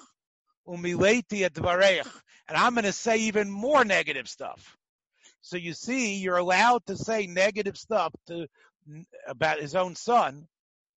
[0.68, 2.06] umileti advareich.
[2.48, 4.76] And I'm going to say even more negative stuff.
[5.40, 8.46] So you see, you're allowed to say negative stuff to
[9.26, 10.46] about his own son.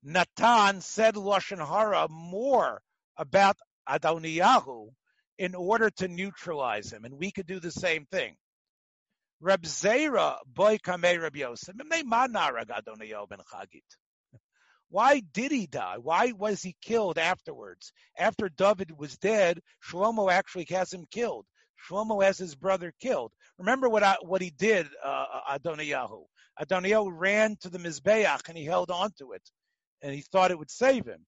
[0.04, 2.82] Natan said Lashon Hara more
[3.18, 3.58] about
[3.88, 4.90] Adoniyahu
[5.38, 8.36] in order to neutralize him, and we could do the same thing.
[9.46, 11.76] Reb Zera boy kamei Reb Yosef.
[14.90, 15.98] Why did he die?
[16.02, 17.94] Why was he killed afterwards?
[18.18, 21.46] After David was dead, Shlomo actually has him killed.
[21.88, 23.34] Shlomo has his brother killed.
[23.60, 26.24] Remember what I, what he did, uh, Adoniyahu.
[26.60, 29.48] Adoniyahu ran to the Mizbeach and he held on to it,
[30.02, 31.24] and he thought it would save him.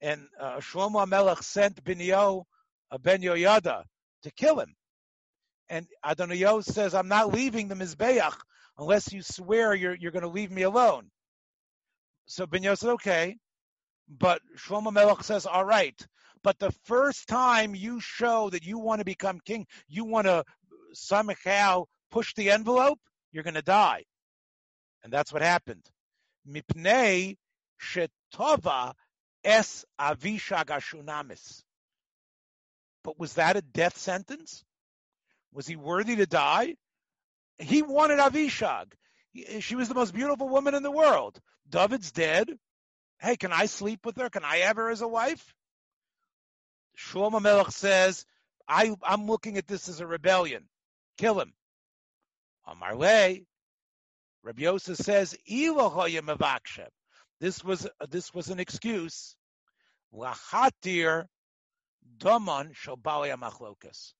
[0.00, 2.42] And uh, Shlomo Melech sent Binyo,
[2.90, 3.84] uh, Ben Yoyada
[4.24, 4.74] to kill him.
[5.72, 8.36] And Adoniyahu says, I'm not leaving the Mizbeach
[8.76, 11.10] unless you swear you're, you're going to leave me alone.
[12.26, 13.38] So Binyo said, okay.
[14.06, 15.98] But Shlomo Melech says, all right.
[16.44, 20.44] But the first time you show that you want to become king, you want to
[20.92, 22.98] somehow push the envelope,
[23.32, 24.04] you're going to die.
[25.02, 25.86] And that's what happened.
[26.46, 27.38] Mipnei
[27.80, 28.92] shetova
[29.42, 31.62] es avishag ashunamis.
[33.02, 34.62] But was that a death sentence?
[35.52, 36.76] Was he worthy to die?
[37.58, 38.92] He wanted Avishag.
[39.60, 41.40] She was the most beautiful woman in the world.
[41.68, 42.50] David's dead.
[43.20, 44.28] Hey, can I sleep with her?
[44.30, 45.54] Can I have her as a wife?
[46.98, 48.26] Shlomo Melech says,
[48.68, 50.68] I, I'm looking at this as a rebellion.
[51.18, 51.52] Kill him.
[52.64, 53.44] On my way,
[54.42, 55.36] Rabbi Yosef says,
[57.40, 59.34] this was this was an excuse.
[60.14, 61.26] Lachatir
[62.18, 64.12] daman machlokas.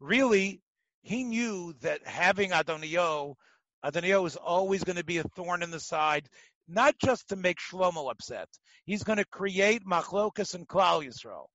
[0.00, 0.60] Really,
[1.06, 3.36] he knew that having Adonio,
[3.80, 6.28] Adonio is always going to be a thorn in the side,
[6.66, 8.48] not just to make Shlomo upset.
[8.84, 11.46] He's going to create machlokas and Klal Yisrael.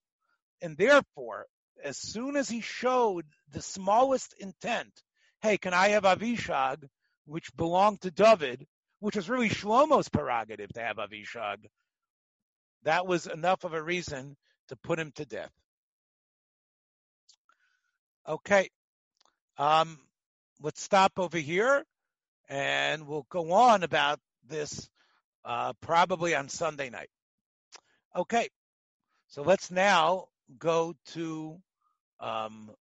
[0.61, 1.47] And therefore,
[1.83, 4.93] as soon as he showed the smallest intent,
[5.41, 6.85] hey, can I have Avishag,
[7.25, 8.65] which belonged to David,
[8.99, 11.57] which was really Shlomo's prerogative to have Avishag,
[12.83, 14.37] that was enough of a reason
[14.69, 15.51] to put him to death.
[18.25, 18.69] Okay.
[19.62, 19.99] Um,
[20.59, 21.86] let's stop over here
[22.49, 24.89] and we'll go on about this
[25.45, 27.09] uh, probably on Sunday night.
[28.16, 28.49] Okay.
[29.28, 31.59] So let's now go to
[32.20, 32.72] um,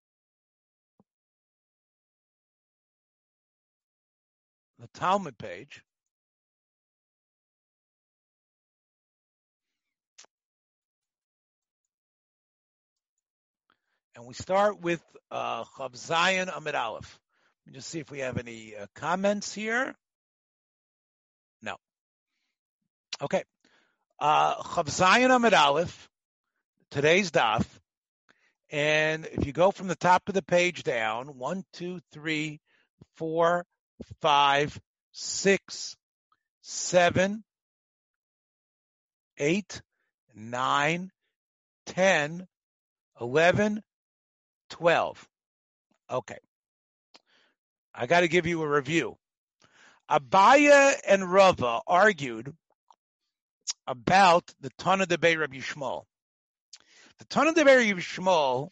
[4.78, 5.82] the Talmud page.
[14.20, 15.00] And we start with
[15.30, 17.18] uh, Chav Zayin Amid Aleph.
[17.64, 19.94] Let me just see if we have any uh, comments here.
[21.62, 21.76] No.
[23.22, 23.44] Okay.
[24.18, 26.10] Uh, Chav Zayin Amid Aleph,
[26.90, 27.64] today's daf.
[28.70, 32.60] And if you go from the top of the page down, one, two, three,
[33.16, 33.64] four,
[34.20, 34.78] five,
[35.12, 35.96] six,
[36.60, 37.42] seven,
[39.38, 39.80] eight,
[40.34, 41.10] nine,
[41.86, 42.46] ten,
[43.18, 43.82] eleven,
[44.70, 45.28] twelve.
[46.10, 46.38] Okay.
[47.94, 49.16] I got to give you a review.
[50.10, 52.54] Abaye and Rava argued
[53.86, 56.04] about the Tana de Bei Rabbi Shmuel.
[57.18, 58.70] The Tana de Bei Rabbi Shmuel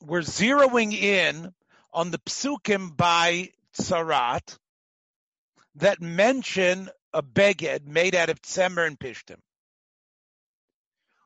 [0.00, 1.52] were zeroing in
[1.92, 4.58] on the psukim by Tsarat
[5.76, 9.38] that mention a beged made out of tzemer and pishtim.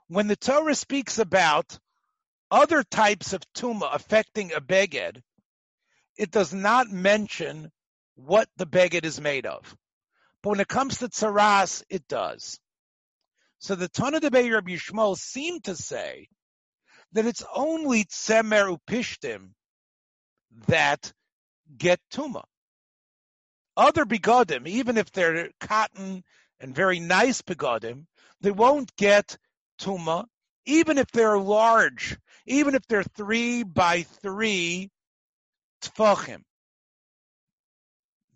[0.08, 1.78] When the Torah speaks about
[2.53, 5.22] other types of tuma affecting a beged,
[6.18, 7.72] it does not mention
[8.14, 9.74] what the beged is made of.
[10.42, 12.61] But when it comes to tsaras, it does.
[13.59, 16.28] So the Tana de Bei Rabbi Yishmael seemed to say
[17.12, 19.50] that it's only tzemer upishtim
[20.66, 21.12] that
[21.78, 22.42] get tuma.
[23.76, 26.22] Other begodim, even if they're cotton
[26.61, 28.05] and very nice begodim,
[28.42, 29.38] they won't get
[29.80, 30.26] tuma,
[30.66, 34.90] even if they're large, even if they're three by three
[35.82, 36.43] tfachim.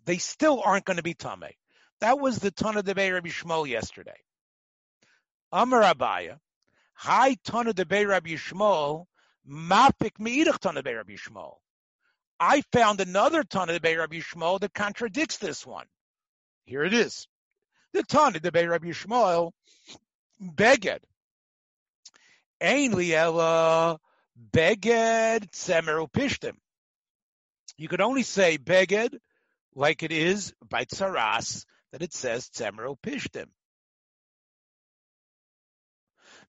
[0.05, 1.43] They still aren't going to be tame.
[1.99, 4.15] That was the Tana de Rabbi Shmuel yesterday.
[5.51, 6.37] Amar Abaye,
[6.93, 9.05] Hi Tana de Rabbi Shmuel,
[9.49, 11.55] Mapik Meidach Tana de Rabbi Shmuel.
[12.39, 15.87] I found another Tana de Rabbi Shmuel that contradicts this one.
[16.65, 17.27] Here it is.
[17.93, 19.51] The Tana de Rabbi Shmuel,
[20.41, 20.99] Beged.
[22.61, 23.97] Ein liela
[24.51, 26.55] Beged Tzemer Upishtim.
[27.77, 29.17] You could only say Beged
[29.75, 33.47] like it is by Tsaras that it says Tzemer Upishtim.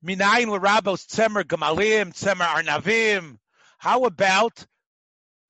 [0.04, 3.36] Minayin Larabos Tzemer Gamalim, Tzemer Arnavim.
[3.78, 4.66] How about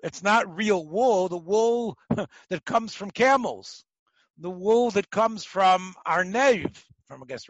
[0.02, 3.84] it's not real wool, the wool that comes from camels,
[4.38, 7.44] the wool that comes from Arnev, from I guess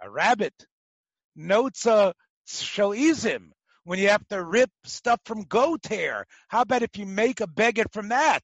[0.00, 0.54] a rabbit.
[1.36, 2.12] Notza
[2.46, 3.50] Shoizim,
[3.84, 6.24] when you have to rip stuff from goat hair.
[6.48, 8.42] How about if you make a beged from that?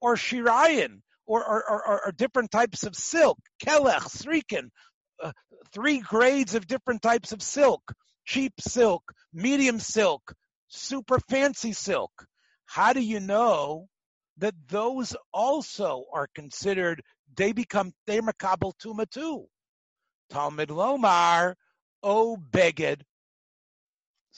[0.00, 4.70] Or shirayan, or, or, or, or different types of silk, kelech, srikin,
[5.22, 5.32] uh,
[5.72, 7.82] three grades of different types of silk,
[8.24, 9.02] cheap silk,
[9.32, 10.32] medium silk,
[10.68, 12.10] super fancy silk.
[12.66, 13.88] How do you know
[14.38, 17.02] that those also are considered,
[17.36, 19.46] they become, they're makabel tuma too?
[20.30, 21.54] Talmud Lomar,
[22.02, 23.02] O Beged.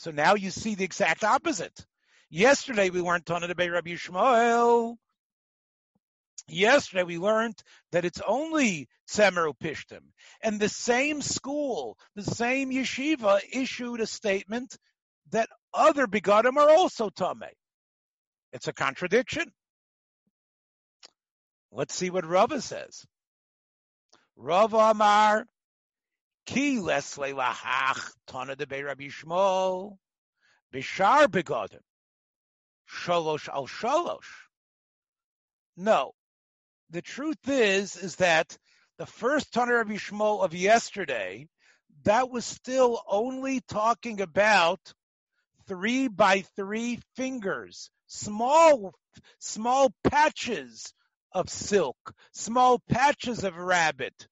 [0.03, 1.87] So now you see the exact opposite.
[2.29, 4.97] Yesterday we weren't talking about Rabbi Yishmael.
[6.49, 7.55] Yesterday we learned
[7.93, 10.01] that it's only Tzemer Pishtim.
[10.43, 14.77] And the same school, the same yeshiva issued a statement
[15.31, 17.53] that other begodim are also Tame.
[18.53, 19.53] It's a contradiction.
[21.71, 23.05] Let's see what Rava says.
[24.35, 25.47] Rava Amar
[26.47, 29.99] Ki Lesle Lahach Tana de Rabbi Shmuel
[30.73, 31.81] Bishar begodim
[32.89, 34.49] sholosh al Shalosh.
[35.77, 36.13] No,
[36.91, 38.57] the truth is, is that
[38.99, 41.49] the first Tanur Rabbi Shmuel of yesterday,
[42.05, 44.93] that was still only talking about
[45.67, 48.95] three by three fingers, small,
[49.39, 50.93] small patches
[51.33, 54.29] of silk, small patches of rabbit,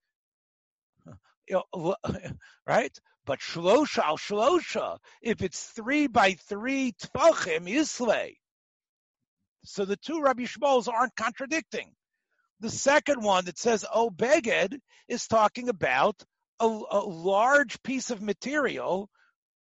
[2.66, 2.98] right?
[3.26, 8.36] But shlosha al shlosha, if it's three by three tfachim, islay.
[9.64, 11.94] So the two Rabbi Shmuels aren't contradicting.
[12.60, 14.78] The second one that says "Oh beged"
[15.08, 16.22] is talking about
[16.60, 19.08] a, a large piece of material,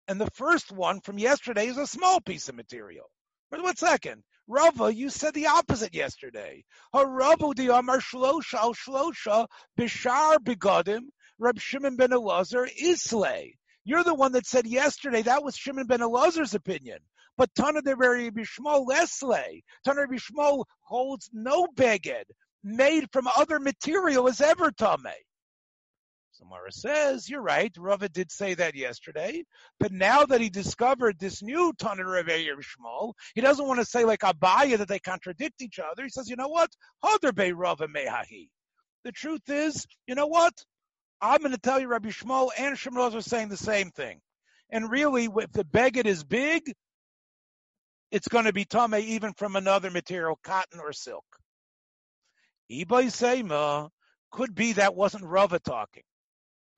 [0.08, 3.10] and the first one from yesterday is a small piece of material.
[3.50, 4.22] But one second.
[4.46, 6.64] Rava, you said the opposite yesterday.
[6.92, 9.46] Harabu di Amar Shlosha al Shlosha
[9.78, 11.02] Bishar Begodim
[11.40, 13.56] Reb Shimon ben Elazar Islay.
[13.84, 16.98] You're the one that said yesterday that was Shimon ben Elazar's opinion.
[17.38, 18.86] But Tana de Rabbi Shmuel
[19.84, 22.24] Tana Rabbi holds no beged
[22.62, 25.14] made from other material is ever tame.
[26.32, 29.42] Samara says, you're right, Rava did say that yesterday,
[29.78, 34.04] but now that he discovered this new Tanur Rebbe Shmuel, he doesn't want to say
[34.04, 36.02] like Abaye that they contradict each other.
[36.02, 36.70] He says, you know what?
[37.04, 38.48] Hadarbe Rava Mehahi.
[39.04, 40.52] The truth is, you know what?
[41.20, 44.20] I'm going to tell you Rabbi Shmuel and Shmuel are saying the same thing.
[44.70, 46.72] And really, if the beged is big,
[48.10, 51.24] it's going to be tame even from another material, cotton or silk.
[52.70, 53.90] Ibay Seima
[54.30, 56.04] could be that wasn't Rava talking.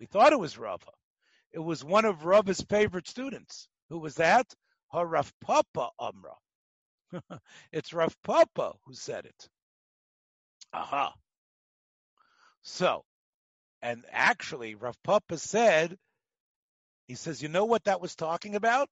[0.00, 0.90] We thought it was Rava.
[1.52, 3.68] It was one of Rava's favorite students.
[3.90, 4.46] Who was that?
[4.92, 6.34] Rav Papa Amra.
[7.72, 9.48] it's Rav Papa who said it.
[10.72, 11.14] Aha.
[12.62, 13.04] So,
[13.82, 15.98] and actually, Rav Papa said,
[17.08, 18.88] he says, you know what that was talking about?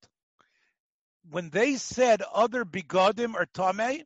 [1.31, 4.03] When they said other begodim or tame,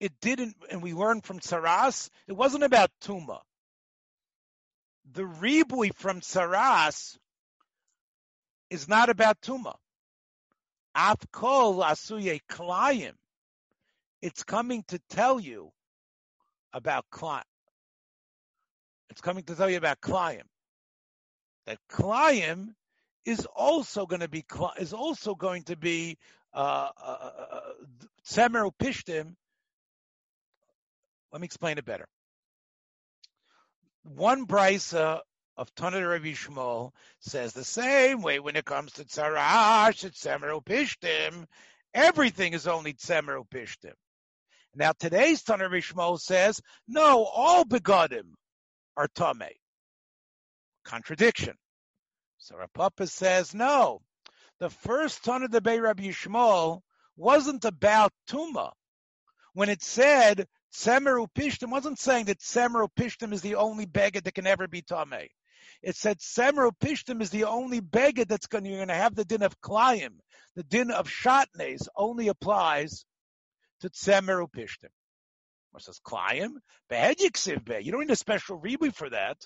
[0.00, 3.40] it didn't, and we learned from Saras, it wasn't about Tuma.
[5.12, 7.16] The ribui from Saras
[8.70, 9.74] is not about Tuma.
[10.96, 13.12] Afkol asuye klayim.
[14.22, 15.70] It's coming to tell you
[16.72, 17.04] about.
[19.10, 20.42] It's coming to tell you about klayim.
[21.66, 22.74] That klayim
[23.24, 24.44] is also going to be
[24.78, 26.18] is also going to be
[26.54, 27.60] uh, uh, uh, uh
[31.32, 32.06] let me explain it better.
[34.04, 35.20] One brisa
[35.56, 40.64] of Tanit Rabbi Shmuel says the same way when it comes to tzarash, it's Tzemer
[40.64, 41.46] Pishtim,
[41.92, 43.94] everything is only Tzemer Pishtim.
[44.74, 48.32] Now today's Tanit Rabbi Shmuel says, no, all begodim
[48.96, 49.50] are Tame.
[50.84, 51.54] Contradiction.
[52.38, 54.00] So Rav Papa says, no,
[54.60, 56.80] the first Tanit the Bay Rabbi Shmuel
[57.16, 58.70] wasn't about Tuma.
[59.54, 64.34] When it said Semeru Pishtim wasn't saying that Semeru Pishtim is the only beggar that
[64.34, 65.28] can ever be Tameh.
[65.82, 69.60] It said Semeru Pishtim is the only beggar that's going, to have the din of
[69.60, 70.18] Klayim.
[70.54, 73.04] The din of Shatnes only applies
[73.80, 74.90] to Semeru Pishtim.
[75.76, 76.52] Or says Klayim?
[76.90, 79.36] Behedyiksiv You don't need a special rebui for that.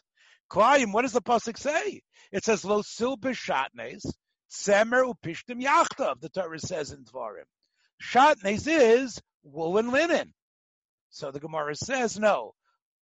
[0.48, 2.02] Klayim, what does the Pasuk say?
[2.30, 4.06] It says Lo Silba Shatnes,
[4.48, 7.46] Tzemer upishtim yachtav, the Torah says in Dvarim.
[8.00, 10.32] Shatnez is wool and linen.
[11.10, 12.54] So the Gemara says, no.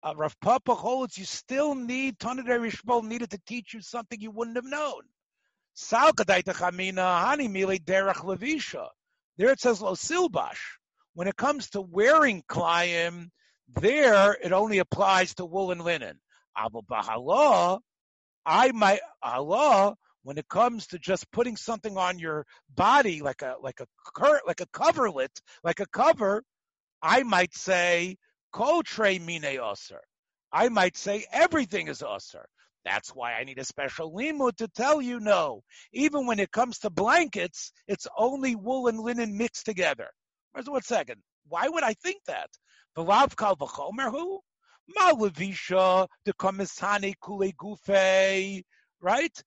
[0.03, 4.31] Uh, Rav Papa holds you still need, Tanadari Shmuel needed to teach you something you
[4.31, 5.03] wouldn't have known.
[5.77, 8.89] Salkadaita Chamina Hani Mili Derech Levisha.
[9.37, 10.79] There it says lo silbash.
[11.19, 13.31] When it comes to wearing klayim,
[13.67, 16.21] there it only applies to wool and linen.
[16.57, 17.81] Abu Bahala,
[18.47, 23.57] I might Allah when it comes to just putting something on your body like a
[23.61, 25.33] like a cur, like a coverlet,
[25.65, 26.45] like a cover,
[27.03, 28.17] I might say
[28.55, 29.99] kotre mine osir.
[30.53, 32.45] I might say everything is osir.
[32.85, 35.65] That's why I need a special limud to tell you no.
[35.93, 40.11] Even when it comes to blankets, it's only wool and linen mixed together.
[40.53, 41.23] One second.
[41.49, 42.51] Why would I think that?
[47.59, 48.65] Gufe.
[49.01, 49.43] Right?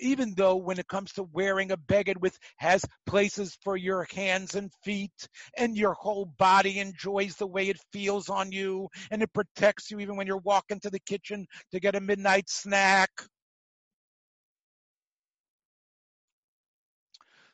[0.00, 4.54] even though when it comes to wearing a beged with has places for your hands
[4.54, 9.32] and feet and your whole body enjoys the way it feels on you and it
[9.32, 13.10] protects you even when you're walking to the kitchen to get a midnight snack.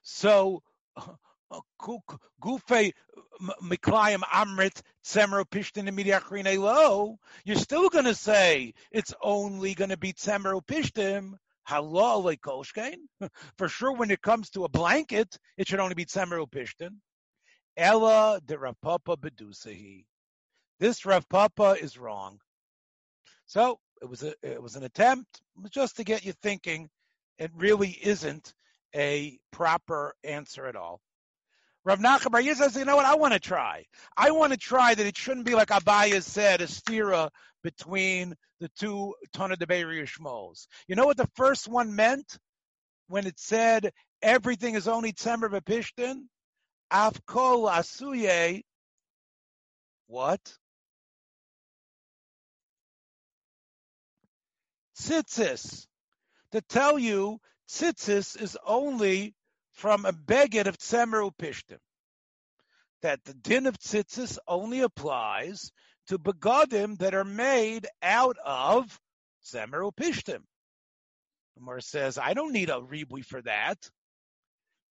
[0.02, 0.62] So
[7.44, 11.34] You're still going to say it's only going to be Tzemer Pishtim
[13.56, 17.00] For sure, when it comes to a blanket, it should only be Tzemer Pishtin.
[17.76, 20.04] Ella de Rav Papa Bedusahi.
[20.78, 22.38] This Rav Papa is wrong.
[23.46, 25.40] So it was a it was an attempt
[25.70, 26.88] just to get you thinking.
[27.38, 28.54] It really isn't
[28.94, 31.00] a proper answer at all.
[31.84, 33.86] Rav Nachman Bar says, you know what, I want to try.
[34.16, 37.30] I want to try that it shouldn't be like Abaye said, a stira
[37.62, 40.66] between the two Tana de Shmos.
[40.86, 42.38] You know what the first one meant
[43.08, 46.24] when it said everything is only Tzemer Bepishtin?
[46.92, 48.62] Afkol Asuye.
[50.06, 50.40] What?
[54.98, 55.86] Tzitzis.
[56.52, 57.38] To tell you,
[57.70, 59.34] tzitzis is only
[59.80, 61.78] from a beged of tzemer upishtim.
[63.00, 65.72] That the din of tzitzis only applies
[66.08, 69.00] to begadim that are made out of
[69.42, 70.42] tzemer upishtim.
[71.56, 73.78] Gemara says, I don't need a ribui for that.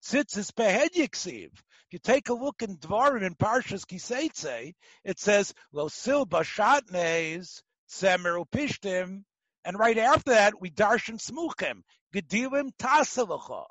[0.03, 1.51] Tzitzis behed yiksiv.
[1.53, 4.73] If you take a look in Dvarim in Parshas Kiseitze,
[5.03, 7.61] it says, Lo sil bashatnes
[7.91, 9.21] tzemer upishtim,
[9.63, 13.65] and right after that, we darshan smuchem, gedilim tasalacha.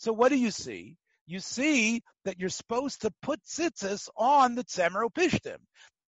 [0.00, 0.96] So what do you see?
[1.26, 5.10] You see that you're supposed to put tzitzis on the tzemer.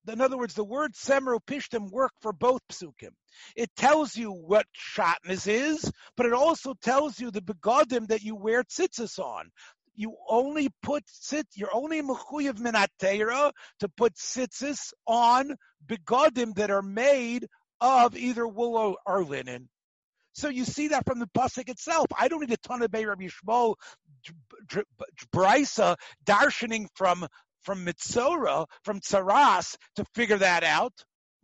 [0.08, 3.10] In other words, the word pishtim work for both psukim.
[3.54, 8.34] It tells you what shatnez is, but it also tells you the begodim that you
[8.34, 9.50] wear tzitzis on.
[9.94, 15.54] You only put tzit, you're only mechuyev minatera to put tzitzis on
[15.86, 17.46] begodim that are made
[17.78, 19.68] of either wool or linen.
[20.32, 22.06] So you see that from the pasuk itself.
[22.18, 23.74] I don't need a ton of Beir Rabbi Yishmael
[25.34, 27.26] Brisa darshaning from
[27.62, 30.92] from Mitzora, from Tsaras to figure that out.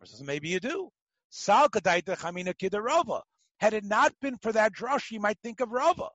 [0.00, 0.90] Versus maybe you do.
[1.30, 3.22] Sal chamina.
[3.60, 6.08] Had it not been for that drush, you might think of Rava.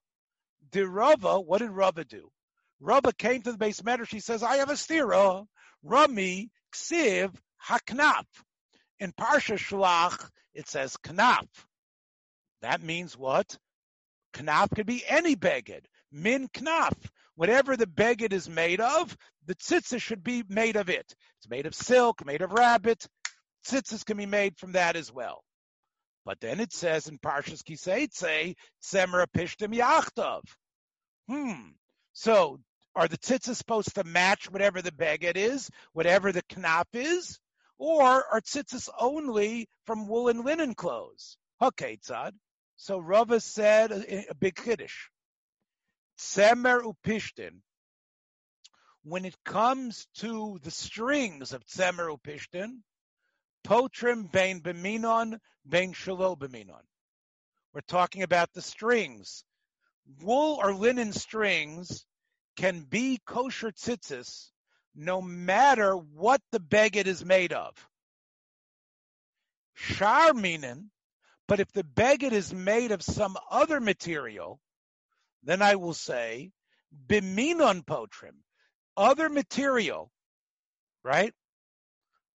[0.71, 2.29] The Rava, what did Rava do?
[2.79, 4.05] Rava came to the base matter.
[4.05, 5.45] She says, I have a stira.
[5.83, 7.33] Rami ksiv
[7.69, 8.25] haknaf.
[8.99, 11.47] In Parsha Shlach, it says knaf.
[12.63, 13.57] That means what?
[14.33, 15.83] Knaf could be any beged.
[16.13, 16.95] Min knaf.
[17.35, 21.13] Whatever the beged is made of, the tzitzis should be made of it.
[21.39, 23.05] It's made of silk, made of rabbit.
[23.67, 25.43] Tzitzis can be made from that as well.
[26.23, 30.43] But then it says in Parshas Kiseitze, Semra Pishtim Yachtov.
[31.27, 31.71] Hmm.
[32.13, 32.61] So
[32.95, 37.39] are the tzitzis supposed to match whatever the beged is, whatever the knaf is?
[37.77, 41.35] Or are tzitzis only from wool and linen clothes?
[41.61, 42.31] Okay, Tzad.
[42.83, 45.07] So Rava said uh, a, a big kiddush.
[46.19, 47.61] Tzemer upishtin.
[49.05, 52.79] When it comes to the strings of tzemer upishtin,
[53.65, 56.83] potrim bein beminon, bein shalo beminon.
[57.73, 59.45] We're talking about the strings.
[60.21, 62.05] Wool or linen strings
[62.57, 64.49] can be kosher tzitzis
[64.93, 67.73] no matter what the beged is made of.
[69.73, 70.89] Shar minin,
[71.47, 74.59] but if the beged is made of some other material,
[75.43, 76.51] then I will say
[77.07, 78.43] biminon potrim,
[78.95, 80.11] other material,
[81.03, 81.33] right?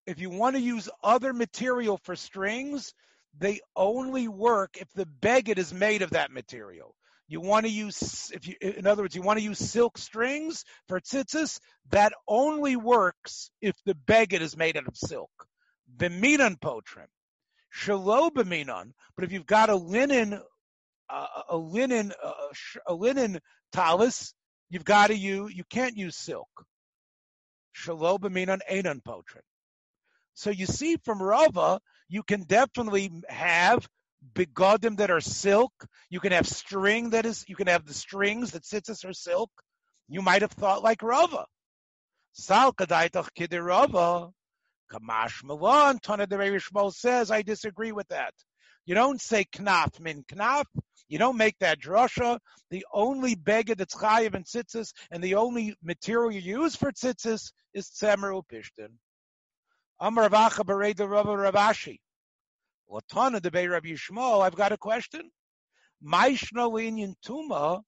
[0.06, 2.94] If you want to use other material for strings,
[3.38, 6.96] they only work if the beged is made of that material.
[7.28, 10.64] You want to use, if you, in other words, you want to use silk strings
[10.88, 11.60] for tzitzis.
[11.90, 15.32] That only works if the beged is made out of silk.
[15.98, 17.08] Beminan potrim,
[17.76, 18.92] shalo beminan.
[19.16, 20.40] But if you've got a linen,
[21.10, 22.32] uh, a linen, uh,
[22.88, 23.40] a linen
[23.72, 24.34] talis,
[24.70, 25.54] you've got to use.
[25.56, 26.50] You can't use silk.
[27.76, 29.44] Shalo beminan einan potrim.
[30.34, 31.80] So you see from Rava,
[32.10, 33.88] you can definitely have
[34.34, 35.72] begodim that are silk.
[36.10, 39.50] You can have string that is, you can have the strings that tzitzis are silk.
[40.10, 41.46] You might have thought like Rava.
[42.34, 44.32] Sal kadaitach kidirava.
[44.92, 48.34] Kamash Milan, Tana de Shmuel says, I disagree with that.
[48.86, 50.66] You don't say knaf min knaf.
[51.08, 52.40] You don't make that drasha.
[52.70, 57.52] The only beggar that's chayiv and tzitzis, and the only material you use for tzitzis
[57.74, 58.90] is tzemer upishtin.
[60.00, 62.00] Amar Vacha Bereda Rava Ravashi.
[62.90, 65.32] Latana de Bei Rabbi Yishmael, I've got a question.
[66.04, 67.82] Maishna Linyan Tuma,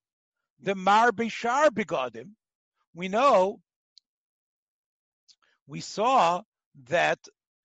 [0.62, 2.32] the Mar Bishar Begadim.
[2.94, 3.60] We know,
[5.68, 6.42] we saw
[6.86, 7.20] that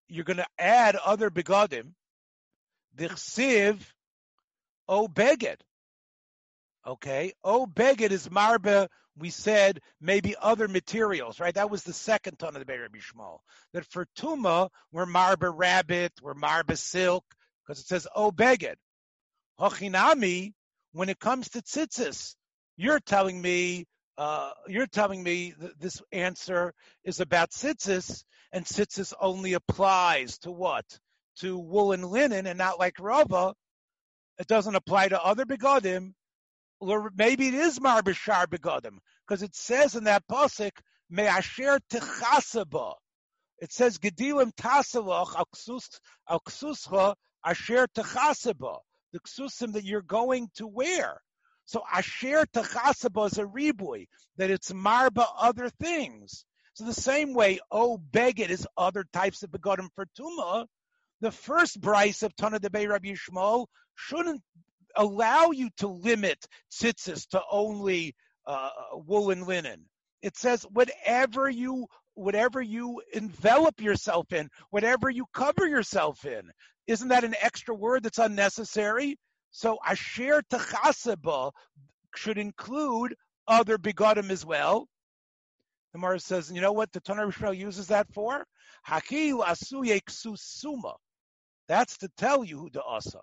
[0.09, 1.93] you're going to add other begadim.
[2.95, 3.79] The chsiv
[4.89, 5.57] o beged.
[6.87, 8.89] Okay, o beged is marba.
[9.17, 11.55] We said maybe other materials, right?
[11.55, 13.39] That was the second ton of the Be'er Bishmal.
[13.75, 17.25] That for tuma we're marba rabbit, we're marba silk,
[17.63, 18.77] because it says o beged.
[19.61, 20.55] Hochinami,
[20.93, 22.35] when it comes to tzitzis,
[22.77, 23.87] you're telling me
[24.19, 26.75] uh, you're telling me this answer
[27.05, 30.85] is about tzitzis, and tzitzis only applies to what?
[31.41, 33.55] To wool and linen, and not like Rava.
[34.39, 36.13] It doesn't apply to other begodim.
[36.81, 40.73] Or maybe it is marbishar begodim, because it says in that pasuk,
[41.09, 42.95] me'asher techasaba.
[43.59, 47.15] It says gedilim tasaloch al ksuscha
[47.45, 48.79] asher techasaba.
[49.13, 51.21] The ksusim that you're going to wear.
[51.65, 54.07] So asher tachasaba is a ribui,
[54.37, 56.45] that it's marba other things.
[56.75, 60.67] So the same way, oh beged is other types of begodim for tuma.
[61.21, 64.43] The first bryce of Tana de Rabbi Yishmael shouldn't
[64.97, 68.15] allow you to limit tzitzis to only
[68.47, 69.85] uh, wool and linen.
[70.23, 76.51] It says whatever you whatever you envelop yourself in, whatever you cover yourself in.
[76.87, 79.17] Isn't that an extra word that's unnecessary?
[79.53, 81.53] So asher techaseba
[82.17, 83.15] should include
[83.47, 84.89] other begodim as well.
[85.93, 88.45] The Gemara says, you know what the Tanur Rishon uses that for?
[88.89, 90.01] Hakil asuye
[90.39, 90.95] suma.
[91.69, 93.21] That's to tell you who the asa.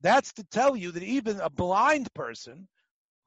[0.00, 2.68] That's to tell you that even a blind person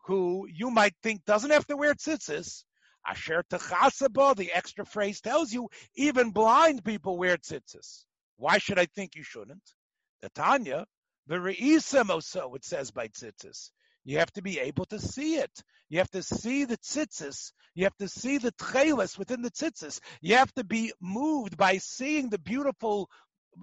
[0.06, 2.64] who you might think doesn't have to wear tzitzis,
[3.06, 8.06] asher techaseba, the extra phrase tells you even blind people wear tzitzis.
[8.38, 9.74] Why should I think you shouldn't?
[10.22, 10.86] The Tanya,
[11.28, 13.70] the Re'isim it says by tzitzis.
[14.06, 15.52] You have to be able to see it.
[15.90, 17.52] You have to see the tzitzis.
[17.76, 19.99] You have to see the tchelis within the tzitzis.
[20.22, 23.10] You have to be moved by seeing the beautiful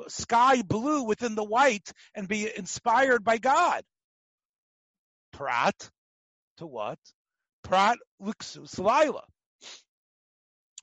[0.08, 3.84] sky blue within the white and be inspired by God.
[5.32, 5.90] Prat
[6.58, 6.98] to what?
[7.62, 9.22] Prat lixus lila.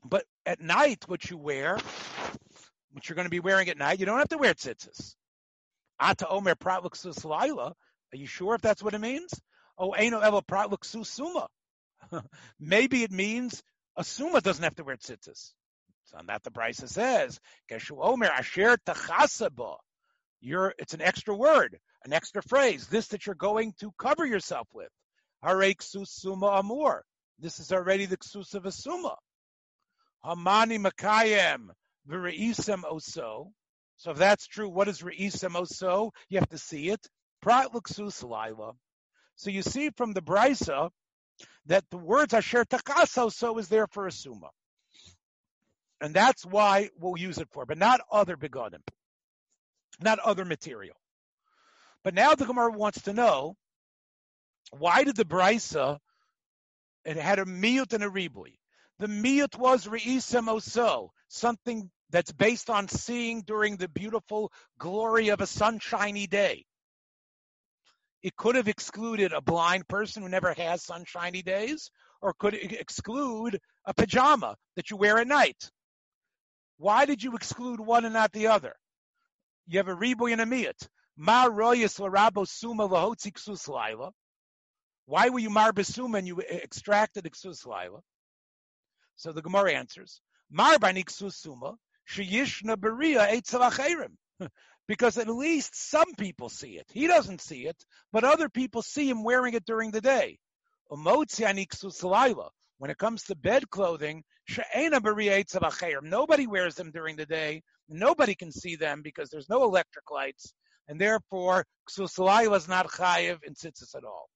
[0.04, 1.78] But at night, what you wear,
[2.92, 5.16] what you're going to be wearing at night, you don't have to wear tzitzis.
[6.02, 7.74] Ata Omer Pratluksus Laila.
[8.14, 9.32] Are you sure if that's what it means?
[9.78, 11.48] Oh, Eino Eva Pratluksus Suma.
[12.60, 13.62] Maybe it means
[13.96, 15.54] a Suma doesn't have to wear tzitzis.
[16.04, 19.78] It's on that the price says, Geshu Omer Asher Tachasaba.
[20.42, 24.68] You're, it's an extra word, an extra phrase, this that you're going to cover yourself
[24.74, 24.90] with.
[25.44, 27.04] Hare Suma Amur.
[27.40, 29.16] This is already the ksus of a suma.
[30.26, 31.70] Hamani Makayem
[32.10, 33.52] V'reisem Oso.
[34.02, 36.10] So if that's true, what is Re'isem Oso?
[36.28, 37.08] You have to see it.
[37.40, 38.72] Prat Luxus Lila.
[39.36, 40.90] So you see from the Brisa
[41.68, 44.50] that the words Asher Takaso so is there for a Suma.
[46.02, 48.82] And that's why we'll use it for, but not other begonim,
[50.02, 50.96] not other material.
[52.04, 53.56] But now the Gemara wants to know
[54.72, 56.00] why did the Brisa
[57.06, 58.58] it had a miyut and a ribui.
[58.98, 65.42] The miyut was re'isem oso, something that's based on seeing during the beautiful glory of
[65.42, 66.66] a sunshiny day.
[68.22, 71.90] It could have excluded a blind person who never has sunshiny days,
[72.22, 75.72] or could exclude a pajama that you wear at night.
[76.78, 78.76] Why did you exclude one and not the other?
[79.68, 80.88] You have a riboy and a miyat.
[81.18, 84.12] Ma royas larabo suma lahotzi ksus laila.
[85.06, 88.02] Why were you mar besuma and you extracted ksus laila?
[89.16, 91.76] So the Gemara answers, mar bani ksus suma
[92.12, 94.08] Sheyishna Beria Eitzel
[94.88, 96.86] because at least some people see it.
[96.92, 97.78] He doesn't see it,
[98.12, 100.40] but other people see him wearing it during the day.
[100.90, 104.24] When it comes to bed clothing,
[106.04, 107.62] nobody wears them during the day.
[107.88, 110.54] Nobody can see them because there's no electric lights,
[110.90, 114.28] and therefore ksusalayla is not chayiv in tzitzis at all.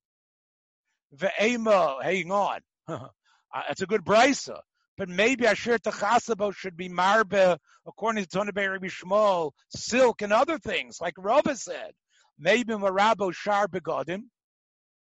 [1.15, 2.61] Ve'ema, hang on.
[3.53, 4.59] Uh, that's a good brisa
[4.97, 10.57] but maybe Asher Tachasabo should be marbe, according to Tonabei Rabbi Shmuel, silk and other
[10.57, 11.91] things, like Rava said.
[12.37, 14.23] Maybe Marabo Shar Begodim.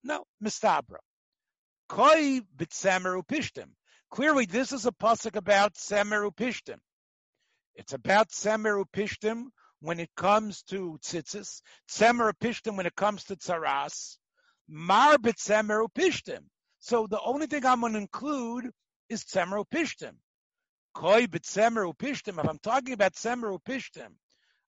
[0.03, 0.99] No, Mistabra.
[1.89, 3.71] Koi Bitsemeru Pishtim.
[4.11, 6.79] Clearly, this is a pasuk about Semeru Pishtim.
[7.75, 9.47] It's about Semeru Pishtim
[9.81, 14.17] when it comes to tzitzis, Semeru Pishtim when it comes to tzaras,
[14.69, 16.45] Mar Bitsemeru Pishtim.
[16.81, 18.71] So the only thing I'm going to include
[19.11, 20.15] is Tzemer Upishtim.
[20.95, 22.39] Koi b'tzemer upishtim.
[22.39, 24.15] If I'm talking about tzemer upishtim,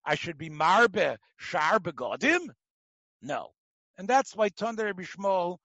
[0.05, 2.49] I should be marbe shar begodim?
[3.21, 3.51] No.
[3.97, 5.57] And that's why Tonder Rabbi Shmuel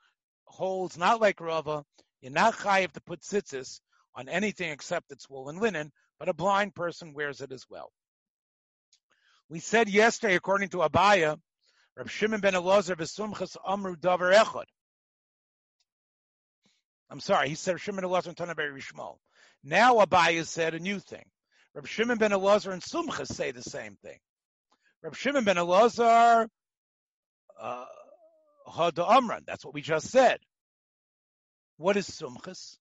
[0.45, 1.85] holds not like Rava.
[2.21, 3.81] You're not chayiv to put tzitzis
[4.15, 7.93] on anything except its wool and linen, but a blind person wears it as well.
[9.49, 11.39] We said yesterday, according to Abaye,
[11.97, 14.67] Rab Shimon ben Elazar v'sumchas amru davar echad.
[17.11, 19.17] I'm sorry, he said Shimon Elazar and Tanaberi Rishmal.
[19.65, 21.25] Now Abaye said a new thing.
[21.75, 24.19] Rab Shimon ben Elazar and Sumchas say the same thing.
[25.03, 26.49] Rab Shimon ben Elazar,
[27.61, 27.85] uh,
[28.99, 30.39] Amran, that's what we just said.
[31.77, 32.77] What is Sumchas?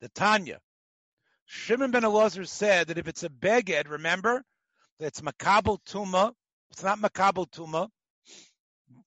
[0.00, 0.60] The Tanya.
[1.44, 4.42] Shimon ben Elazar said that if it's a beged, remember,
[4.98, 6.32] that it's makabel tuma.
[6.70, 7.88] It's not makabel tuma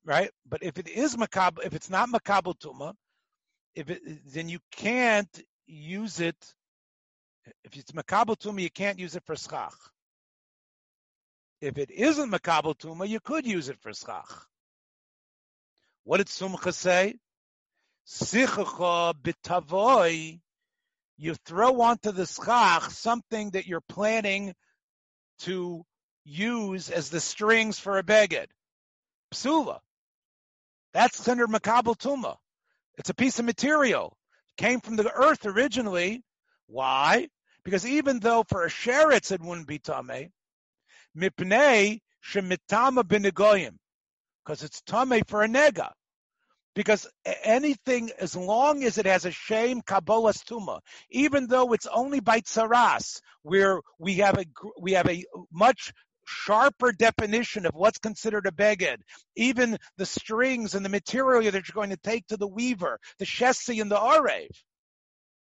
[0.05, 0.29] right?
[0.47, 2.93] But if it is makab, if it's not makabel tuma,
[3.73, 4.01] if it,
[4.31, 6.37] then you can't use it.
[7.63, 9.75] If it's makabel tuma, you can't use it for schach.
[11.61, 14.29] If it isn't makabel tuma, you could use it for schach.
[16.03, 17.15] What did Sumcha say?
[18.07, 20.39] Sichacha bitavoy.
[21.17, 24.53] You throw onto the schach something that you're planning
[25.39, 25.83] to
[26.23, 28.47] use as the strings for a beged.
[29.33, 29.79] Psula.
[30.95, 32.37] That's considered makabel tuma.
[32.97, 34.15] It's a piece of material.
[34.55, 36.23] came from the earth originally.
[36.67, 37.27] Why?
[37.65, 40.31] Because even though for a sheretz it wouldn't be tame,
[41.17, 43.73] mipnei shemitama b'negoyim,
[44.45, 45.91] because it's tame for a nega.
[46.75, 47.07] Because
[47.43, 52.39] anything, as long as it has a shame kabbalas tuma, even though it's only by
[52.39, 54.45] tsaras, where we have a
[54.79, 55.91] we have a much
[56.25, 58.97] sharper definition of what's considered a beged,
[59.35, 63.25] even the strings and the material that you're going to take to the weaver, the
[63.25, 64.49] shesi and the arev.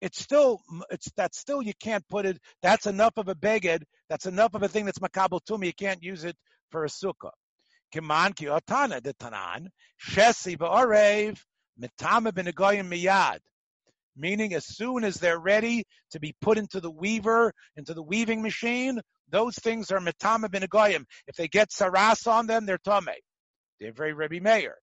[0.01, 2.39] It's still, it's that still you can't put it.
[2.61, 3.83] That's enough of a beged.
[4.09, 5.67] That's enough of a thing that's makabel to me.
[5.67, 6.37] You can't use it
[6.69, 7.31] for a sukkah.
[7.93, 9.67] Kiman ki otana the tanan
[10.01, 11.37] shesi ba'arev
[11.81, 13.39] mitama b'negoyim miyad
[14.19, 18.41] meaning as soon as they're ready to be put into the weaver, into the weaving
[18.41, 18.99] machine,
[19.31, 21.05] those things are metame b'negoyim.
[21.27, 23.09] If they get saras on them, they're tame.
[23.79, 24.75] Very Rabbi Meir.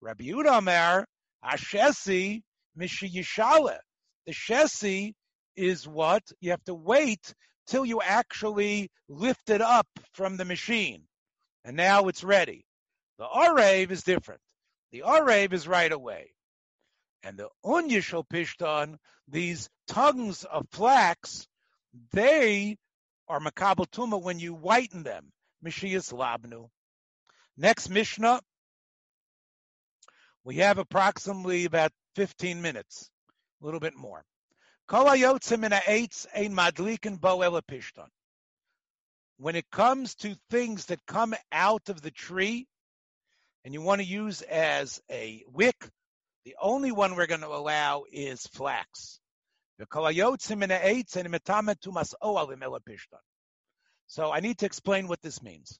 [0.00, 1.06] Rabbi Yehuda Mer,
[1.44, 2.42] Ashesi
[2.78, 3.78] Mishi Yishale.
[4.26, 5.14] The Shesi
[5.56, 6.22] is what?
[6.40, 7.34] You have to wait
[7.66, 11.02] till you actually lift it up from the machine.
[11.64, 12.64] And now it's ready.
[13.18, 14.40] The Arev is different.
[14.92, 16.32] The Arev is right away.
[17.22, 18.96] And the Unyishal Pishtan,
[19.26, 21.46] these tongues of flax,
[22.12, 22.76] they
[23.28, 25.32] are makabel tuma when you whiten them.
[25.64, 26.68] Mishias labnu.
[27.56, 28.40] Next Mishnah,
[30.44, 33.10] we have approximately about 15 minutes,
[33.60, 34.24] a little bit more.
[39.36, 42.66] When it comes to things that come out of the tree
[43.64, 45.90] and you want to use as a wick,
[46.44, 49.20] the only one we're going to allow is flax.
[54.08, 55.78] So I need to explain what this means.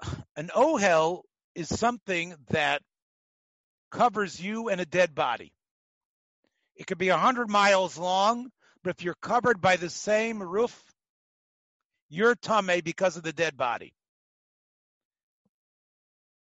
[0.36, 1.22] An ohel
[1.54, 2.82] is something that
[3.90, 5.52] covers you and a dead body.
[6.74, 8.50] It could be a hundred miles long,
[8.82, 10.76] but if you're covered by the same roof,
[12.08, 13.94] you're tame because of the dead body.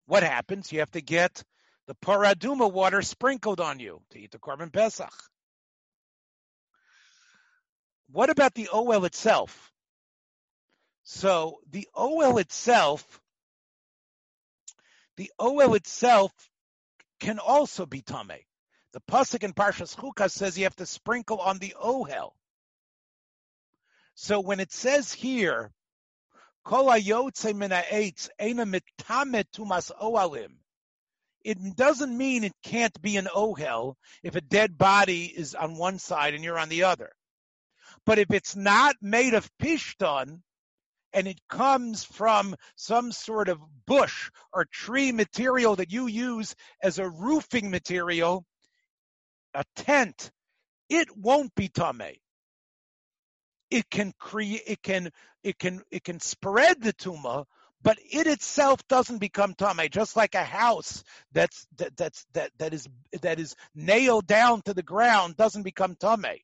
[0.06, 0.72] What happens?
[0.72, 1.42] You have to get
[1.90, 5.12] the paraduma water sprinkled on you to eat the korban pesach.
[8.12, 9.72] What about the oil itself?
[11.02, 13.20] So the oil itself,
[15.16, 16.30] the oil itself
[17.18, 18.38] can also be tame.
[18.92, 22.34] The pasuk in Parshas Chukas says you have to sprinkle on the ohel.
[24.14, 25.72] So when it says here,
[26.62, 30.52] Kol hayotze min ha'etz eina mitamet tumas oalim,
[31.44, 35.98] it doesn't mean it can't be an ohel if a dead body is on one
[35.98, 37.10] side and you're on the other.
[38.06, 40.42] But if it's not made of pishton
[41.12, 46.98] and it comes from some sort of bush or tree material that you use as
[46.98, 48.44] a roofing material,
[49.54, 50.30] a tent,
[50.88, 52.16] it won't be tame.
[53.70, 55.10] It can create, it can,
[55.42, 57.44] it can, it can spread the tuma,
[57.82, 59.88] but it itself doesn't become tame.
[59.90, 61.02] Just like a house
[61.32, 62.88] that's that, that's that that is
[63.22, 66.40] that is nailed down to the ground doesn't become tame.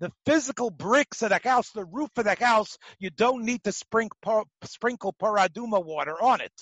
[0.00, 3.72] The physical bricks of the house, the roof of the house, you don't need to
[3.72, 6.52] sprinkle sprinkle paraduma water on it.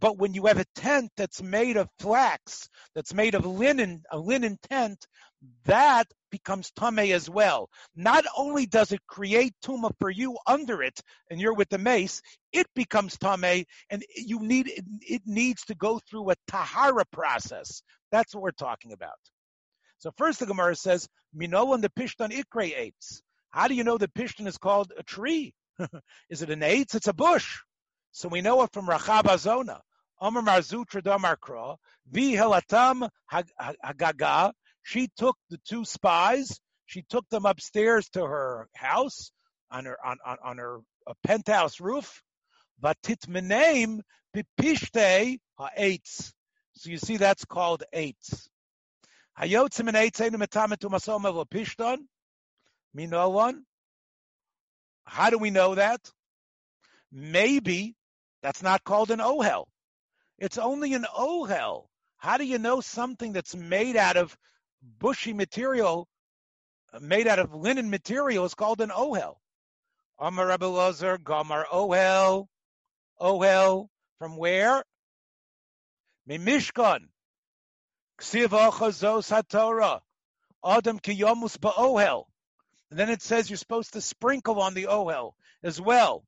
[0.00, 4.18] But when you have a tent that's made of flax, that's made of linen, a
[4.18, 5.06] linen tent,
[5.64, 7.70] that becomes tame as well.
[7.94, 11.00] Not only does it create tuma for you under it,
[11.30, 12.20] and you're with the mace,
[12.52, 14.66] it becomes tame, and you need
[15.14, 17.84] it needs to go through a tahara process.
[18.10, 19.20] That's what we're talking about.
[19.98, 21.08] So first, the Gemara says,
[21.40, 25.54] "Minolan the pishtan ikre eitz." How do you know the pishtan is called a tree?
[26.30, 26.96] is it an eitz?
[26.96, 27.60] It's a bush.
[28.10, 29.80] So we know it from Rachab Azona.
[30.20, 31.76] Omer Marzutra Damarkra,
[32.12, 34.52] Vihelatam Hagaga.
[34.84, 36.60] She took the two spies.
[36.86, 39.32] She took them upstairs to her house
[39.70, 42.22] on her on, on, on her uh, penthouse roof.
[42.82, 44.00] Vatitmenem
[44.36, 46.32] pipishte ha'etz.
[46.76, 48.46] So you see, that's called eitz.
[49.40, 49.74] Masom
[51.50, 51.98] pishton.
[55.04, 56.00] How do we know that?
[57.10, 57.96] Maybe
[58.42, 59.64] that's not called an ohel.
[60.38, 61.86] It's only an ohel.
[62.18, 64.36] How do you know something that's made out of
[64.98, 66.08] bushy material,
[66.92, 69.36] uh, made out of linen material, is called an ohel?
[70.18, 72.46] Amar Rabbi Lazar, Gamar ohel,
[73.20, 73.88] ohel.
[74.18, 74.84] From where?
[76.28, 77.08] Mimishkan.
[78.18, 80.00] Ksiv ochazos haTorah.
[80.64, 82.24] Adam kiyomus ba'ohel.
[82.90, 85.32] And then it says you're supposed to sprinkle on the ohel
[85.62, 86.24] as well.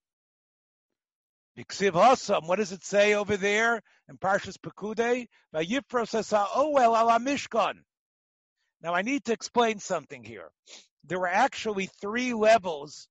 [1.56, 3.80] Biksiv Hasam, what does it say over there
[4.10, 5.28] in Parshas Pekude?
[5.54, 6.12] Vayifros
[6.54, 7.76] Oel ala Mishkan.
[8.82, 10.50] Now I need to explain something here.
[11.04, 13.08] There were actually three levels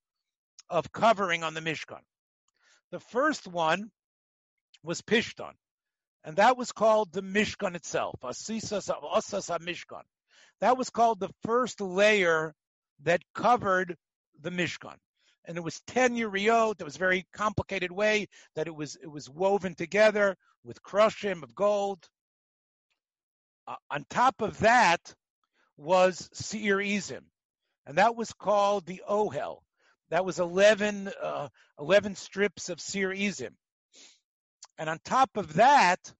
[0.68, 2.02] of covering on the Mishkan.
[2.90, 3.90] The first one
[4.82, 5.52] was Pishton,
[6.24, 10.02] and that was called the Mishkan itself, Asisas Asas Mishkan.
[10.60, 12.54] That was called the first layer
[13.02, 13.96] that covered
[14.40, 14.96] the Mishkan
[15.46, 16.80] and it was ten yuriot.
[16.80, 21.42] It was a very complicated way that it was it was woven together with crushim
[21.42, 22.08] of gold.
[23.66, 25.14] Uh, on top of that
[25.76, 27.24] was Seir Izim,
[27.86, 29.58] and that was called the Ohel.
[30.10, 31.48] That was 11, uh,
[31.78, 33.54] 11 strips of Seir Izim.
[34.78, 36.12] And on top of that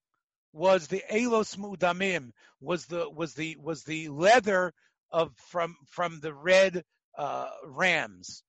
[0.53, 4.73] was the Elos Mudamim, was the was the was the leather
[5.11, 6.83] of from from the red
[7.17, 8.43] uh, rams.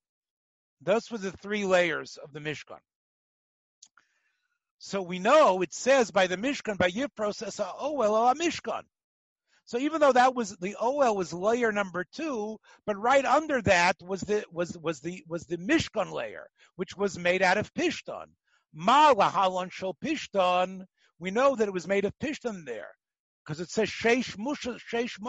[0.82, 2.80] Those were the three layers of the Mishkan.
[4.80, 8.84] So we know it says by the Mishkan, by Yipros, Oel Mishkan.
[9.68, 13.98] So even though that was the OL was layer number two, but right under that
[14.02, 18.27] was the was was the was the Mishkan layer, which was made out of Pishton.
[18.73, 20.85] Ma lahalon shel Pishton.
[21.19, 22.91] We know that it was made of Pishton there,
[23.45, 25.19] because it says Sheish Musha Sheish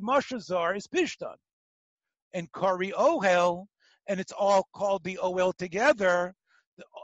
[0.00, 1.36] Moshazar is Pishton,
[2.32, 3.66] and Kari Ohel
[4.06, 6.34] and it's all called the OL together,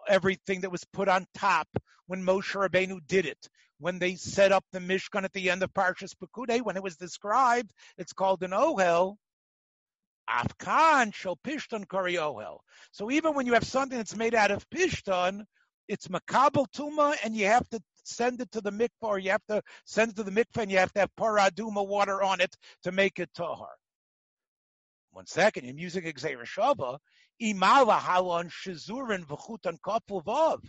[0.08, 1.68] everything that was put on top
[2.06, 3.48] when Moshe Rabbeinu did it.
[3.80, 6.96] When they set up the Mishkan at the end of Parshas Pekude, when it was
[6.96, 9.16] described, it's called an Ohel.
[10.28, 12.58] Afkan shel Pishton kari Ohel.
[12.92, 15.44] So even when you have something that's made out of Pishton,
[15.88, 19.44] it's makabel tuma, and you have to send it to the mikvah, or you have
[19.48, 22.54] to send it to the mikvah, and you have to have paraduma water on it
[22.82, 23.72] to make it tahar.
[25.12, 26.98] One second, I'm using Gezeira Shava.
[27.42, 30.60] Imala halon shizurin v'chutan vav.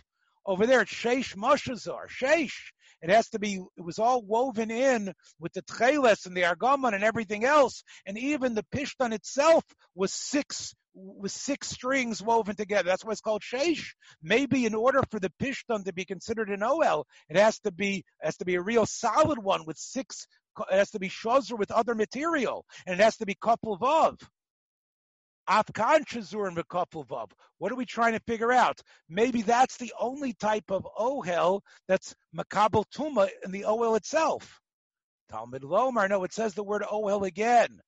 [0.44, 2.08] Over there, it's sheish mashazar.
[2.08, 2.72] Sheish.
[3.02, 6.94] It has to be, it was all woven in with the tcheles and the argaman
[6.94, 7.82] and everything else.
[8.06, 9.64] And even the pishtan itself
[9.94, 12.84] was six with six strings woven together.
[12.84, 13.92] That's why it's called sheish.
[14.22, 18.04] Maybe in order for the pishtan to be considered an OL, it has to be
[18.20, 20.26] has to be a real solid one with six
[20.70, 24.18] it has to be shozer with other material, and it has to be couple vav.
[24.18, 24.28] Afkan shazur and couple vav.
[25.46, 25.68] What
[27.72, 28.80] are we trying to figure out?
[29.08, 34.60] Maybe that's the only type of ohel that's makabel tuma in the ohel itself.
[35.30, 37.80] Talmud Lomar, no, it says the word ohel again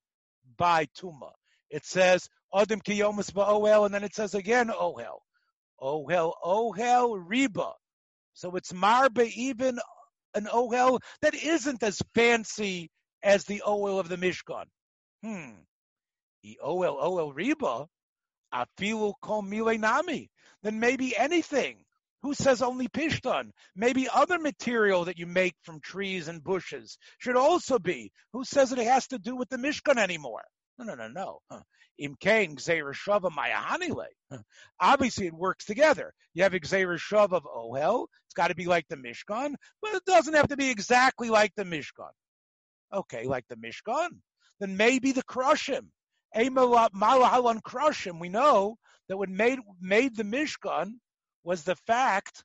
[0.56, 1.30] by tuma.
[1.70, 5.18] It says Adam kiyomus ba'ohel, and then it says again ohel.
[5.80, 7.72] Ohel, ohel, riba.
[8.34, 9.78] So it's marba even
[10.34, 12.90] an ohel that isn't as fancy
[13.22, 14.64] as the ohel of the Mishkan.
[15.22, 15.52] Hmm.
[16.44, 17.88] The ohel, ohel, riba,
[18.52, 20.30] afilu kol mile nami.
[20.62, 21.78] Then maybe anything.
[22.22, 23.50] Who says only pishtan?
[23.74, 28.12] Maybe other material that you make from trees and bushes should also be.
[28.32, 30.44] Who says it has to do with the Mishkan anymore?
[30.78, 31.62] No, no, no, no.
[31.98, 34.06] Im kain Shava Mayahanile.
[34.80, 36.12] Obviously, it works together.
[36.34, 38.06] You have Gzeir Shav of Ohel.
[38.26, 41.52] It's got to be like the Mishkan, but it doesn't have to be exactly like
[41.56, 42.12] the Mishkan.
[42.92, 44.08] Okay, like the Mishkan.
[44.60, 45.88] Then maybe the Krushim.
[46.34, 48.20] Krushim.
[48.20, 48.76] We know
[49.08, 50.94] that what made made the Mishkan
[51.44, 52.44] was the fact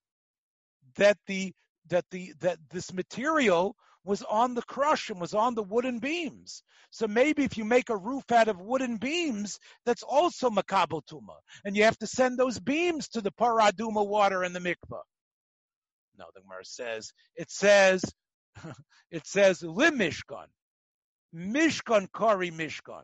[0.97, 1.53] that the
[1.89, 3.75] that the that this material
[4.05, 6.63] was on the crush and was on the wooden beams.
[6.91, 11.37] So maybe if you make a roof out of wooden beams, that's also makabel tuma,
[11.65, 15.03] and you have to send those beams to the paraduma water in the mikvah.
[16.17, 18.03] No, the Gemara says it says
[19.11, 20.47] it says limishkan,
[21.35, 23.03] mishkan kari mishkan.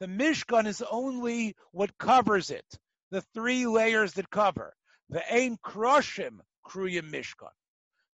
[0.00, 2.66] The mishkan is only what covers it,
[3.10, 4.74] the three layers that cover.
[5.08, 7.52] The ain krushim kruyim mishkan.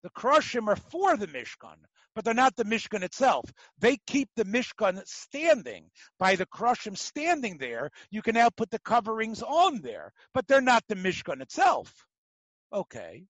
[0.03, 1.77] The krushim are for the mishkan
[2.15, 3.45] but they're not the Mishkan itself.
[3.79, 5.91] They keep the Mishkan standing.
[6.19, 10.61] By the Krushim standing there, you can now put the coverings on there, but they're
[10.61, 11.93] not the Mishkan itself.
[12.73, 13.25] Okay.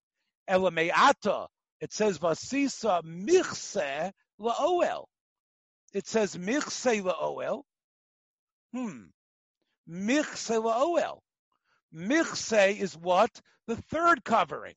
[0.51, 1.47] Elameata,
[1.81, 4.11] it says Vasisa Michse
[4.41, 5.05] Laoel.
[5.93, 7.63] It says Michse Laoel.
[8.75, 9.05] Hmm.
[9.89, 11.21] Michse Laoel.
[11.95, 13.31] Michse is what?
[13.67, 14.75] The third covering.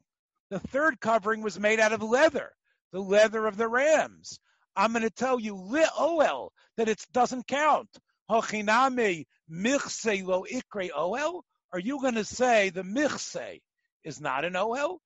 [0.50, 2.52] The third covering was made out of leather
[2.96, 4.40] the leather of the rams.
[4.74, 7.90] I'm going to tell you, oel, that it doesn't count.
[8.32, 11.42] Hochiname michse lo ikre oel?
[11.74, 13.60] Are you going to say the michse
[14.06, 15.00] is not an oel?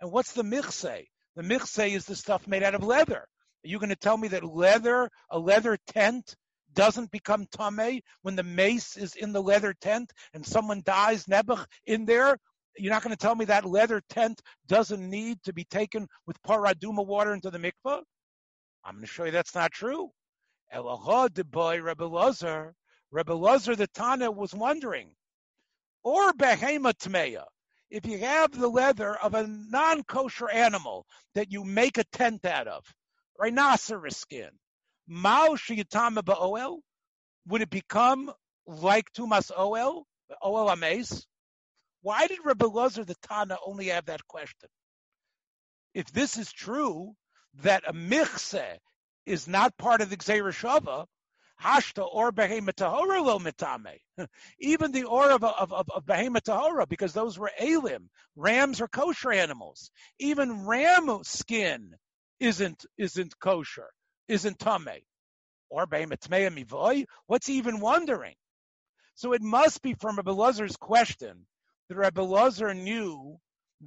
[0.00, 1.06] And what's the michse?
[1.36, 3.20] The michse is the stuff made out of leather.
[3.20, 6.34] Are you going to tell me that leather, a leather tent,
[6.78, 11.66] doesn't become tame when the mace is in the leather tent and someone dies nebuch
[11.86, 12.38] in there?
[12.76, 16.40] You're not going to tell me that leather tent doesn't need to be taken with
[16.44, 18.00] paraduma water into the mikvah?
[18.84, 20.10] I'm going to show you that's not true.
[20.72, 22.74] Elohah de boy Rebbe Lazar,
[23.10, 25.10] Rebbe Lazar the Tana was wondering,
[26.04, 27.42] or behema tmeya,
[27.90, 32.68] if you have the leather of a non-kosher animal that you make a tent out
[32.68, 32.84] of,
[33.36, 34.50] rhinoceros skin,
[35.08, 36.78] mao shiyatama ba'oel,
[37.46, 38.30] would it become
[38.66, 40.04] like tumas oel,
[40.44, 41.26] oel ames?
[42.02, 44.68] Why did Rabbi Lazar the Tana only have that question?
[45.94, 47.14] If this is true,
[47.62, 48.78] that a michse
[49.26, 51.06] is not part of the Gzeir
[51.62, 53.98] Hashta or Behema Tahora lo mitame.
[54.60, 58.10] Even the or of, of, of, of because those were alim.
[58.36, 59.90] Rams are kosher animals.
[60.20, 61.96] Even ram skin
[62.38, 63.90] isn't isn't kosher,
[64.28, 65.02] isn't tame.
[65.70, 67.04] Or Mivoy.
[67.26, 68.34] What's even wondering?
[69.14, 71.46] So it must be from Rabbi Lazar's question
[71.88, 73.38] that Rabbi Lazar knew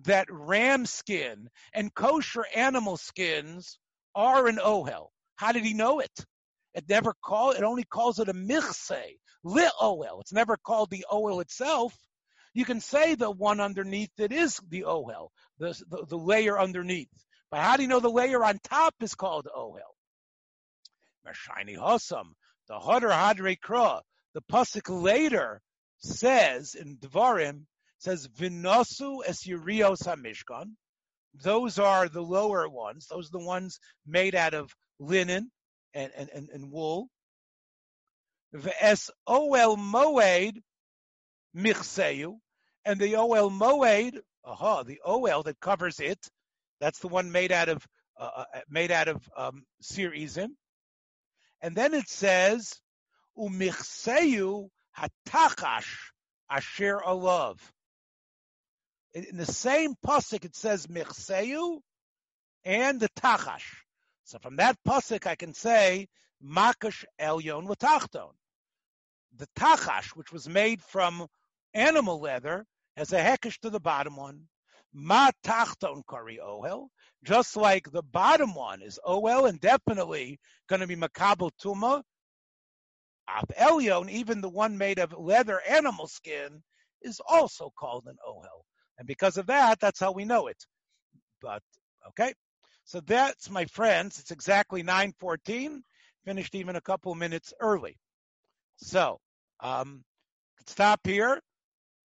[0.03, 3.79] that ram skin and kosher animal skins
[4.15, 5.07] are an ohel.
[5.35, 6.25] How did he know it?
[6.73, 10.21] It never call it only calls it a michse, li ohel.
[10.21, 11.95] It's never called the ohel itself.
[12.53, 17.09] You can say the one underneath it is the ohel, the, the, the layer underneath.
[17.49, 19.95] But how do you know the layer on top is called ohel?
[21.27, 22.33] Mashini Hossam,
[22.67, 24.01] the Hodder Hadre Kra,
[24.33, 25.61] the Pasuk later
[25.99, 27.65] says in Devarim
[27.99, 30.71] says vinosu es yurios hamishkan.
[31.35, 33.07] Those are the lower ones.
[33.07, 35.51] Those are the ones made out of linen
[35.93, 37.09] and, and, and, and wool.
[38.81, 40.57] Es oel moed
[41.55, 42.37] michseyu,
[42.83, 46.19] and the oel moed, aha, the oel that covers it,
[46.81, 47.85] that's the one made out of
[48.19, 49.63] uh, uh made out of um.
[51.61, 52.79] And then it says
[53.37, 56.11] umichseyu hatachash
[56.49, 57.59] asher alav
[59.13, 61.79] in the same pasuk it says michseyu
[62.63, 63.65] and the tachash.
[64.23, 66.07] So from that pasuk I can say
[66.43, 68.31] makash elyon latachton.
[69.37, 71.27] The tachash, which was made from
[71.73, 72.65] animal leather,
[72.97, 74.47] has a hekesh to the bottom one.
[74.93, 76.87] Ma tachton kari ohel,
[77.23, 82.03] just like the bottom one is ohel and definitely going to be makabel tuma.
[83.27, 86.61] Af elyon, even the one made of leather animal skin,
[87.01, 88.63] is also called an ohel.
[88.97, 90.57] And because of that, that's how we know it.
[91.41, 91.63] But
[92.09, 92.33] okay.
[92.83, 94.19] So that's my friends.
[94.19, 95.83] It's exactly 914.
[96.25, 97.97] Finished even a couple minutes early.
[98.77, 99.19] So
[99.61, 100.03] um,
[100.67, 101.41] stop here.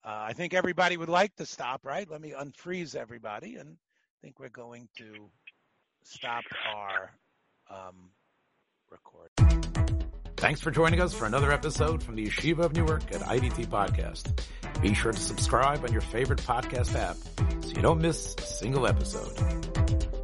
[0.06, 2.08] Uh, I think everybody would like to stop, right?
[2.08, 5.28] Let me unfreeze everybody, and I think we're going to
[6.04, 7.10] stop our
[7.68, 8.10] um,
[8.88, 9.62] recording.
[10.36, 14.40] Thanks for joining us for another episode from the Yeshiva of Newark at IDT Podcast.
[14.80, 17.16] Be sure to subscribe on your favorite podcast app
[17.64, 20.15] so you don't miss a single episode.